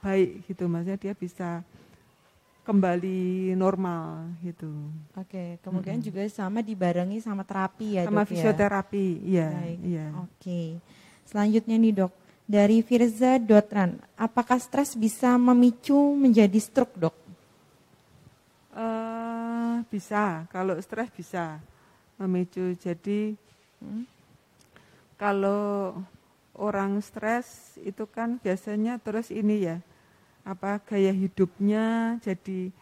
[0.00, 1.60] baik gitu maksudnya dia bisa
[2.62, 4.70] kembali normal gitu.
[5.18, 6.06] Oke, kemudian hmm.
[6.06, 8.30] juga sama dibarengi sama terapi ya sama dok ya?
[8.30, 9.48] fisioterapi, iya.
[9.82, 10.06] Iya.
[10.22, 10.78] Oke.
[11.26, 12.12] Selanjutnya nih dok,
[12.46, 17.14] dari Firza Dotran, apakah stres bisa memicu menjadi stroke dok?
[19.92, 21.60] Bisa, kalau stres bisa
[22.16, 22.72] memicu.
[22.80, 23.36] Jadi
[23.84, 24.08] hmm,
[25.20, 26.00] kalau
[26.56, 29.76] orang stres itu kan biasanya terus ini ya,
[30.48, 32.72] apa gaya hidupnya jadi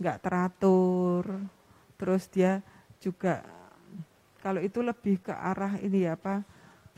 [0.00, 1.22] nggak teratur
[1.94, 2.58] terus dia
[2.98, 3.46] juga
[4.42, 6.42] kalau itu lebih ke arah ini ya apa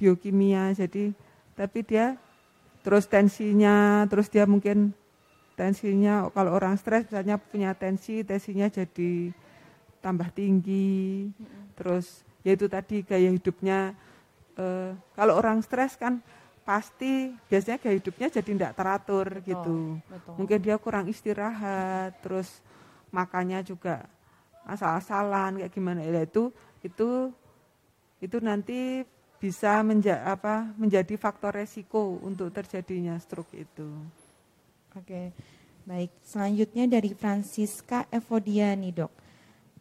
[0.01, 1.13] biokimia jadi
[1.53, 2.17] tapi dia
[2.81, 4.97] terus tensinya terus dia mungkin
[5.53, 9.31] tensinya kalau orang stres misalnya punya tensi tensinya jadi
[10.07, 11.35] tambah tinggi
[11.75, 13.91] terus yaitu tadi gaya hidupnya
[14.55, 16.23] eh, kalau orang stres kan
[16.63, 19.77] pasti biasanya gaya hidupnya jadi tidak teratur betul, gitu
[20.07, 20.35] betul.
[20.39, 22.63] mungkin dia kurang istirahat terus
[23.11, 24.07] makannya juga
[24.67, 26.55] asal-asalan kayak gimana ya itu
[26.87, 27.35] itu
[28.23, 29.03] itu nanti
[29.37, 33.89] bisa menja apa, menjadi faktor resiko untuk terjadinya stroke itu.
[34.97, 35.33] Oke,
[35.85, 36.11] baik.
[36.25, 39.13] Selanjutnya dari Francisca Evodiani dok.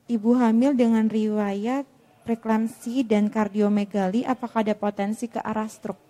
[0.05, 1.85] Ibu hamil dengan riwayat
[2.25, 6.01] preeklamsi dan kardiomegali, apakah ada potensi ke arah stroke?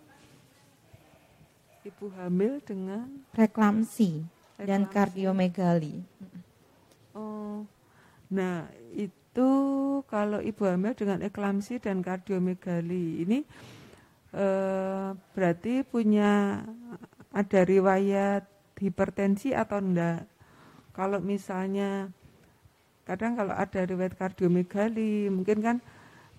[1.85, 4.23] Ibu hamil dengan preeklamsi
[4.59, 6.01] dan kardiomegali.
[7.15, 7.63] Oh,
[8.27, 13.43] nah itu itu kalau ibu hamil dengan eklamsi dan kardiomegali ini
[14.31, 16.63] eh, berarti punya
[17.35, 18.47] ada riwayat
[18.79, 20.23] hipertensi atau enggak.
[20.95, 22.07] Kalau misalnya
[23.05, 25.77] kadang kalau ada riwayat kardiomegali mungkin kan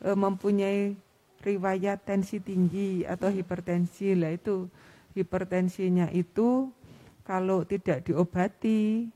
[0.03, 0.99] e, mempunyai
[1.47, 4.67] riwayat tensi tinggi atau hipertensi lah itu
[5.15, 6.69] hipertensinya itu
[7.23, 9.07] kalau tidak diobati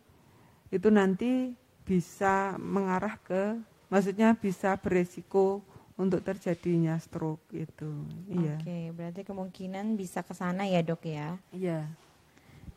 [0.71, 1.51] itu nanti
[1.83, 3.59] bisa mengarah ke
[3.91, 5.67] maksudnya bisa beresiko
[6.01, 7.93] untuk terjadinya stroke itu.
[8.33, 8.57] Iya.
[8.57, 11.37] Oke, berarti kemungkinan bisa ke sana ya, Dok ya.
[11.53, 11.85] Iya.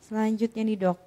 [0.04, 0.98] Selanjutnya nih, Dok.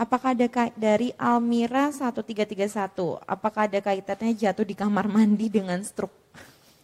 [0.00, 6.16] Apakah ada dari Almira 1331, apakah ada kaitannya jatuh di kamar mandi dengan stroke?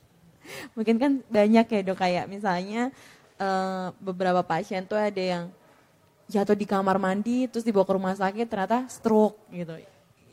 [0.76, 2.94] Mungkin kan banyak ya, Dok, kayak misalnya
[3.40, 5.44] uh, beberapa pasien tuh ada yang
[6.28, 9.80] jatuh di kamar mandi terus dibawa ke rumah sakit ternyata stroke gitu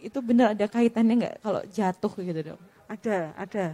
[0.06, 2.60] itu benar ada kaitannya nggak kalau jatuh gitu dok?
[2.86, 3.66] Ada, ada.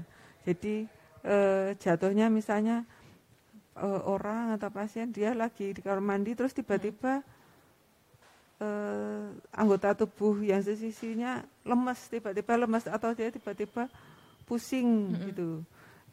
[0.48, 0.88] Jadi
[1.28, 1.36] e,
[1.76, 2.88] jatuhnya misalnya
[3.76, 7.20] e, orang atau pasien dia lagi di kamar mandi terus tiba-tiba
[8.62, 8.68] e,
[9.50, 13.90] anggota tubuh yang sesisinya lemas, tiba-tiba lemas atau dia tiba-tiba
[14.46, 15.22] pusing hmm.
[15.34, 15.50] gitu.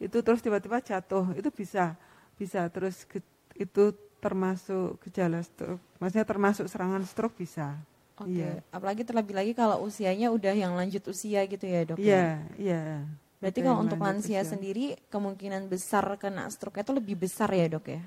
[0.01, 1.93] Itu terus tiba-tiba jatuh, itu bisa
[2.39, 3.21] bisa terus ke,
[3.59, 5.83] itu termasuk gejala stroke.
[6.01, 7.77] Maksudnya termasuk serangan stroke bisa.
[8.19, 8.43] Oke, okay.
[8.43, 8.51] iya.
[8.75, 11.95] apalagi terlebih lagi kalau usianya udah yang lanjut usia gitu ya dok?
[11.95, 12.71] Iya, yeah, iya.
[12.83, 12.99] Yeah.
[13.39, 14.51] Berarti kalau untuk lansia usia.
[14.51, 18.01] sendiri kemungkinan besar kena stroke itu lebih besar ya dok ya?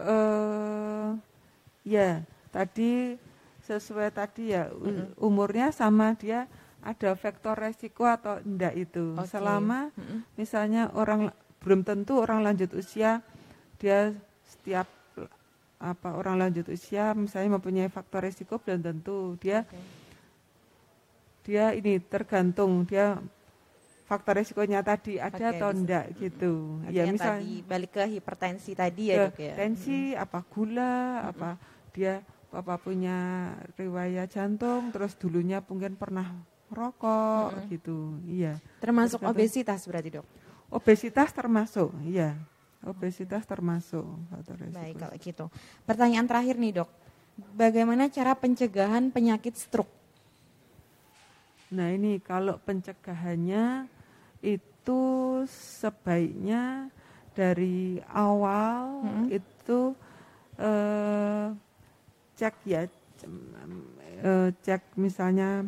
[0.00, 1.20] Uh,
[1.84, 3.16] ya, tadi
[3.64, 5.20] sesuai tadi ya mm-hmm.
[5.20, 6.48] umurnya sama dia
[6.80, 9.12] ada faktor resiko atau enggak itu.
[9.18, 9.28] Okay.
[9.36, 10.18] Selama mm-hmm.
[10.38, 13.20] misalnya orang belum tentu orang lanjut usia
[13.76, 14.14] dia
[14.46, 14.88] setiap
[15.78, 19.78] apa orang lanjut usia misalnya mempunyai faktor risiko belum tentu dia okay.
[21.46, 23.14] dia ini tergantung dia
[24.10, 29.14] faktor risikonya tadi ada okay, atau enggak gitu ya misalnya tadi, balik ke hipertensi tadi
[29.14, 30.22] ya dok ya tensi hmm.
[30.24, 31.30] apa gula hmm.
[31.30, 31.50] apa
[31.94, 32.14] dia
[32.52, 36.32] apa punya riwayat jantung terus dulunya mungkin pernah
[36.72, 37.66] rokok hmm.
[37.72, 40.26] gitu iya termasuk obesitas berarti dok
[40.72, 42.36] obesitas termasuk iya
[42.86, 44.78] Obesitas termasuk faktor resiko.
[44.78, 45.44] Baik kalau gitu.
[45.82, 46.90] Pertanyaan terakhir nih dok,
[47.58, 49.90] bagaimana cara pencegahan penyakit stroke?
[51.74, 53.90] Nah ini kalau pencegahannya
[54.46, 55.02] itu
[55.50, 56.86] sebaiknya
[57.34, 59.26] dari awal hmm.
[59.26, 59.80] itu
[60.62, 61.50] uh,
[62.38, 62.86] cek ya
[64.22, 65.66] uh, cek misalnya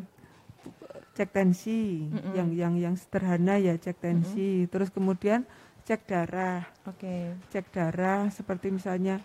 [1.18, 2.32] cek tensi mm -hmm.
[2.38, 4.70] yang yang yang sederhana ya cek tensi mm -hmm.
[4.70, 5.42] terus kemudian
[5.90, 6.62] cek darah.
[6.86, 7.02] Oke.
[7.02, 7.22] Okay.
[7.50, 9.18] Cek darah seperti misalnya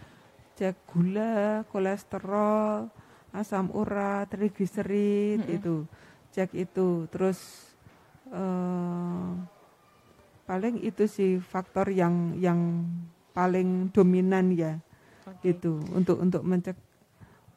[0.58, 2.90] cek gula, kolesterol,
[3.36, 5.58] asam urat, trigliserid mm -hmm.
[5.62, 5.76] itu.
[6.34, 7.06] Cek itu.
[7.14, 7.40] Terus
[8.34, 9.38] uh,
[10.50, 12.90] paling itu sih faktor yang yang
[13.38, 14.82] paling dominan ya.
[15.22, 15.54] Okay.
[15.54, 16.78] Itu untuk untuk mencek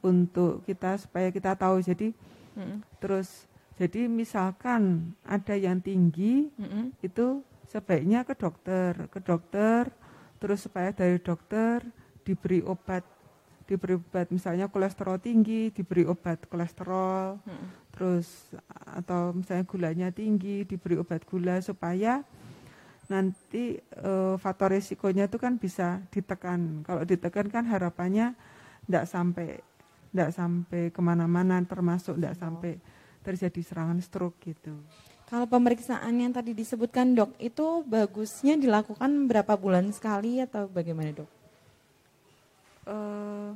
[0.01, 1.81] untuk kita supaya kita tahu.
[1.83, 2.13] Jadi
[2.55, 3.47] mm terus
[3.79, 9.93] jadi misalkan ada yang tinggi mm itu sebaiknya ke dokter, ke dokter,
[10.41, 11.85] terus supaya dari dokter
[12.25, 13.05] diberi obat,
[13.69, 17.67] diberi obat misalnya kolesterol tinggi, diberi obat kolesterol, hmm.
[17.93, 18.49] terus
[18.89, 22.25] atau misalnya gulanya tinggi, diberi obat gula supaya
[23.09, 26.85] nanti e, faktor risikonya itu kan bisa ditekan.
[26.85, 28.37] Kalau ditekan kan harapannya
[28.85, 29.61] tidak sampai
[30.09, 32.39] tidak sampai ke mana-mana, termasuk tidak oh.
[32.39, 32.71] sampai
[33.21, 34.73] terjadi serangan stroke gitu.
[35.29, 41.29] Kalau pemeriksaan yang tadi disebutkan dok, itu bagusnya dilakukan berapa bulan sekali atau bagaimana dok?
[42.89, 43.53] Uh,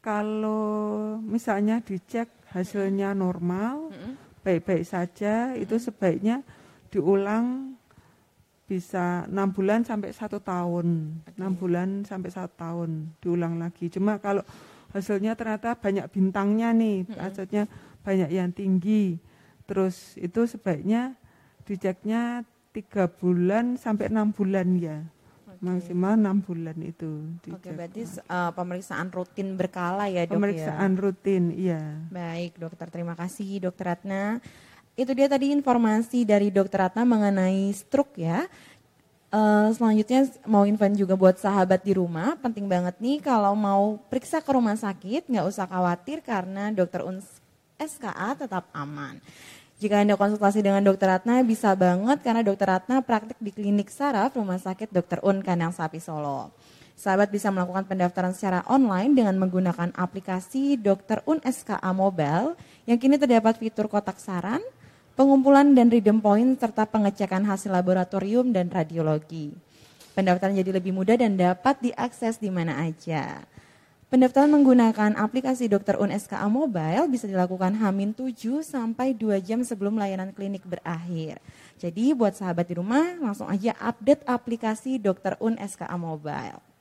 [0.00, 3.92] kalau misalnya dicek hasilnya normal,
[4.40, 6.40] baik-baik saja, itu sebaiknya
[6.88, 7.76] diulang
[8.64, 13.92] bisa enam bulan sampai satu tahun, enam bulan sampai satu tahun diulang lagi.
[13.92, 14.40] Cuma kalau
[14.92, 17.64] hasilnya ternyata banyak bintangnya nih, maksudnya
[18.04, 19.16] banyak yang tinggi,
[19.64, 21.16] terus itu sebaiknya
[21.64, 22.44] diceknya
[22.76, 25.04] tiga bulan sampai enam bulan ya
[25.62, 27.38] maksimal enam bulan itu.
[27.46, 30.98] Oke, okay, berarti uh, pemeriksaan rutin berkala ya dok Pemeriksaan ya?
[30.98, 31.82] rutin, iya.
[32.10, 34.42] Baik dokter, terima kasih dokter Ratna.
[34.98, 38.50] Itu dia tadi informasi dari dokter Ratna mengenai stroke ya.
[39.32, 44.44] Uh, selanjutnya mau info juga buat sahabat di rumah, penting banget nih kalau mau periksa
[44.44, 47.40] ke rumah sakit nggak usah khawatir karena dokter UNS
[47.80, 49.16] SKA tetap aman.
[49.80, 54.36] Jika Anda konsultasi dengan dokter Ratna bisa banget karena dokter Ratna praktik di klinik saraf
[54.36, 55.18] Rumah Sakit Dr.
[55.26, 56.54] Un Kandang Sapi Solo.
[56.94, 61.26] Sahabat bisa melakukan pendaftaran secara online dengan menggunakan aplikasi Dr.
[61.26, 62.54] Un SKA Mobile
[62.86, 64.62] yang kini terdapat fitur kotak saran,
[65.14, 69.52] pengumpulan dan redeem point serta pengecekan hasil laboratorium dan radiologi.
[70.12, 73.44] Pendaftaran jadi lebih mudah dan dapat diakses di mana aja.
[74.12, 79.96] Pendaftaran menggunakan aplikasi Dokter Un SKA Mobile bisa dilakukan Hamin 7 sampai 2 jam sebelum
[79.96, 81.40] layanan klinik berakhir.
[81.80, 86.71] Jadi buat sahabat di rumah langsung aja update aplikasi Dokter Un SKA Mobile.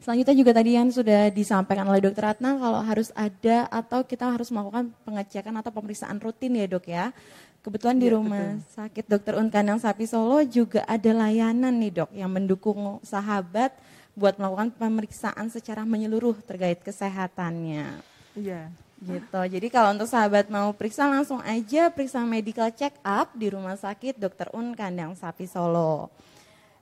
[0.00, 4.48] Selanjutnya juga tadi yang sudah disampaikan oleh Dokter Ratna kalau harus ada atau kita harus
[4.48, 7.12] melakukan pengecekan atau pemeriksaan rutin ya dok ya.
[7.60, 8.72] Kebetulan di ya, rumah betul.
[8.80, 13.76] sakit Dokter Un Kandang Sapi Solo juga ada layanan nih dok yang mendukung sahabat
[14.16, 18.00] buat melakukan pemeriksaan secara menyeluruh terkait kesehatannya.
[18.40, 18.72] Iya.
[19.00, 19.40] Gitu.
[19.56, 24.16] Jadi kalau untuk sahabat mau periksa langsung aja periksa medical check up di Rumah Sakit
[24.16, 24.52] Dr.
[24.56, 26.08] Un Kandang Sapi Solo.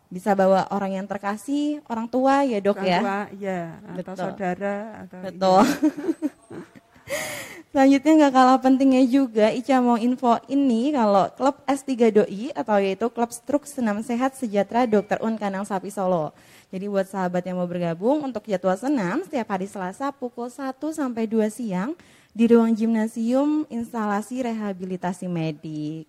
[0.09, 3.00] Bisa bawa orang yang terkasih, orang tua ya dok orang ya.
[3.00, 4.16] Tua, ya, atau Betul.
[4.16, 5.64] saudara atau Betul.
[5.68, 6.66] Iya.
[7.68, 13.06] Selanjutnya nggak kalah pentingnya juga Ica mau info ini kalau klub S3 Doi atau yaitu
[13.12, 15.20] klub struk senam sehat sejahtera Dr.
[15.20, 16.32] Un Kandang Sapi Solo.
[16.72, 21.28] Jadi buat sahabat yang mau bergabung untuk jadwal senam setiap hari Selasa pukul 1 sampai
[21.28, 21.92] 2 siang
[22.32, 26.09] di ruang gimnasium instalasi rehabilitasi medik.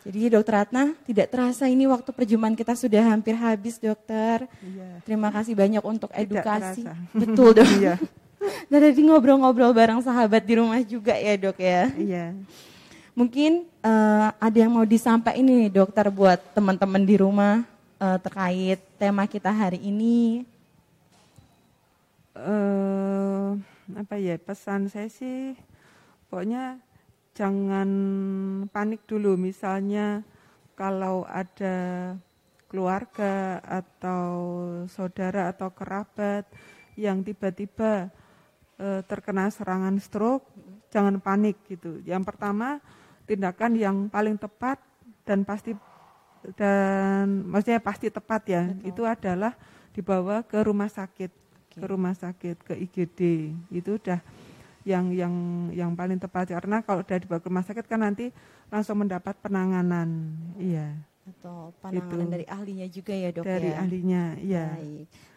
[0.00, 4.48] Jadi dokter Ratna, tidak terasa ini waktu perjumpaan kita sudah hampir habis dokter.
[4.64, 5.04] Iya.
[5.04, 6.88] Terima kasih banyak untuk edukasi.
[7.12, 7.68] Betul dok.
[7.76, 8.00] Iya.
[8.72, 11.92] Dan tadi ngobrol-ngobrol bareng sahabat di rumah juga ya dok ya.
[11.92, 12.26] Iya.
[13.12, 17.68] Mungkin uh, ada yang mau disampaikan ini dokter buat teman-teman di rumah
[18.00, 20.48] uh, terkait tema kita hari ini?
[22.32, 23.60] Uh,
[23.92, 25.52] apa ya pesan saya sih,
[26.32, 26.80] pokoknya
[27.40, 27.90] jangan
[28.68, 29.40] panik dulu.
[29.40, 30.20] Misalnya
[30.76, 32.12] kalau ada
[32.68, 34.28] keluarga atau
[34.92, 36.44] saudara atau kerabat
[37.00, 38.12] yang tiba-tiba
[38.76, 40.44] uh, terkena serangan stroke,
[40.92, 42.04] jangan panik gitu.
[42.04, 42.84] Yang pertama
[43.24, 44.76] tindakan yang paling tepat
[45.24, 45.72] dan pasti
[46.56, 48.88] dan maksudnya pasti tepat ya Betul.
[48.88, 49.52] itu adalah
[49.92, 51.28] dibawa ke rumah sakit
[51.68, 51.78] okay.
[51.78, 53.20] ke rumah sakit ke IGD
[53.68, 54.24] itu udah
[54.90, 55.34] yang yang
[55.70, 58.34] yang paling tepat karena kalau udah dibawa ke rumah sakit kan nanti
[58.66, 60.98] langsung mendapat penanganan iya
[61.38, 62.34] atau penanganan itu.
[62.34, 63.76] dari ahlinya juga ya dok dari ya?
[63.78, 64.66] ahlinya iya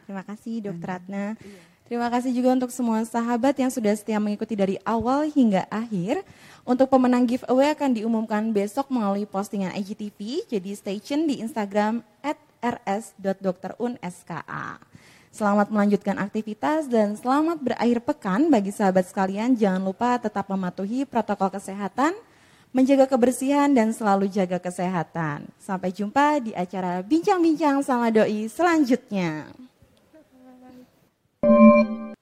[0.09, 1.71] terima kasih dokter Ratna iya.
[1.83, 6.23] Terima kasih juga untuk semua sahabat yang sudah setia mengikuti dari awal hingga akhir.
[6.63, 12.39] Untuk pemenang giveaway akan diumumkan besok melalui postingan IGTV, jadi stay tune di Instagram at
[12.63, 14.47] rs.dokterunska.
[15.33, 19.57] Selamat melanjutkan aktivitas dan selamat berakhir pekan bagi sahabat sekalian.
[19.57, 22.13] Jangan lupa tetap mematuhi protokol kesehatan,
[22.69, 25.49] menjaga kebersihan dan selalu jaga kesehatan.
[25.57, 29.49] Sampai jumpa di acara Bincang-Bincang sama Doi selanjutnya.
[31.43, 32.12] Thank you.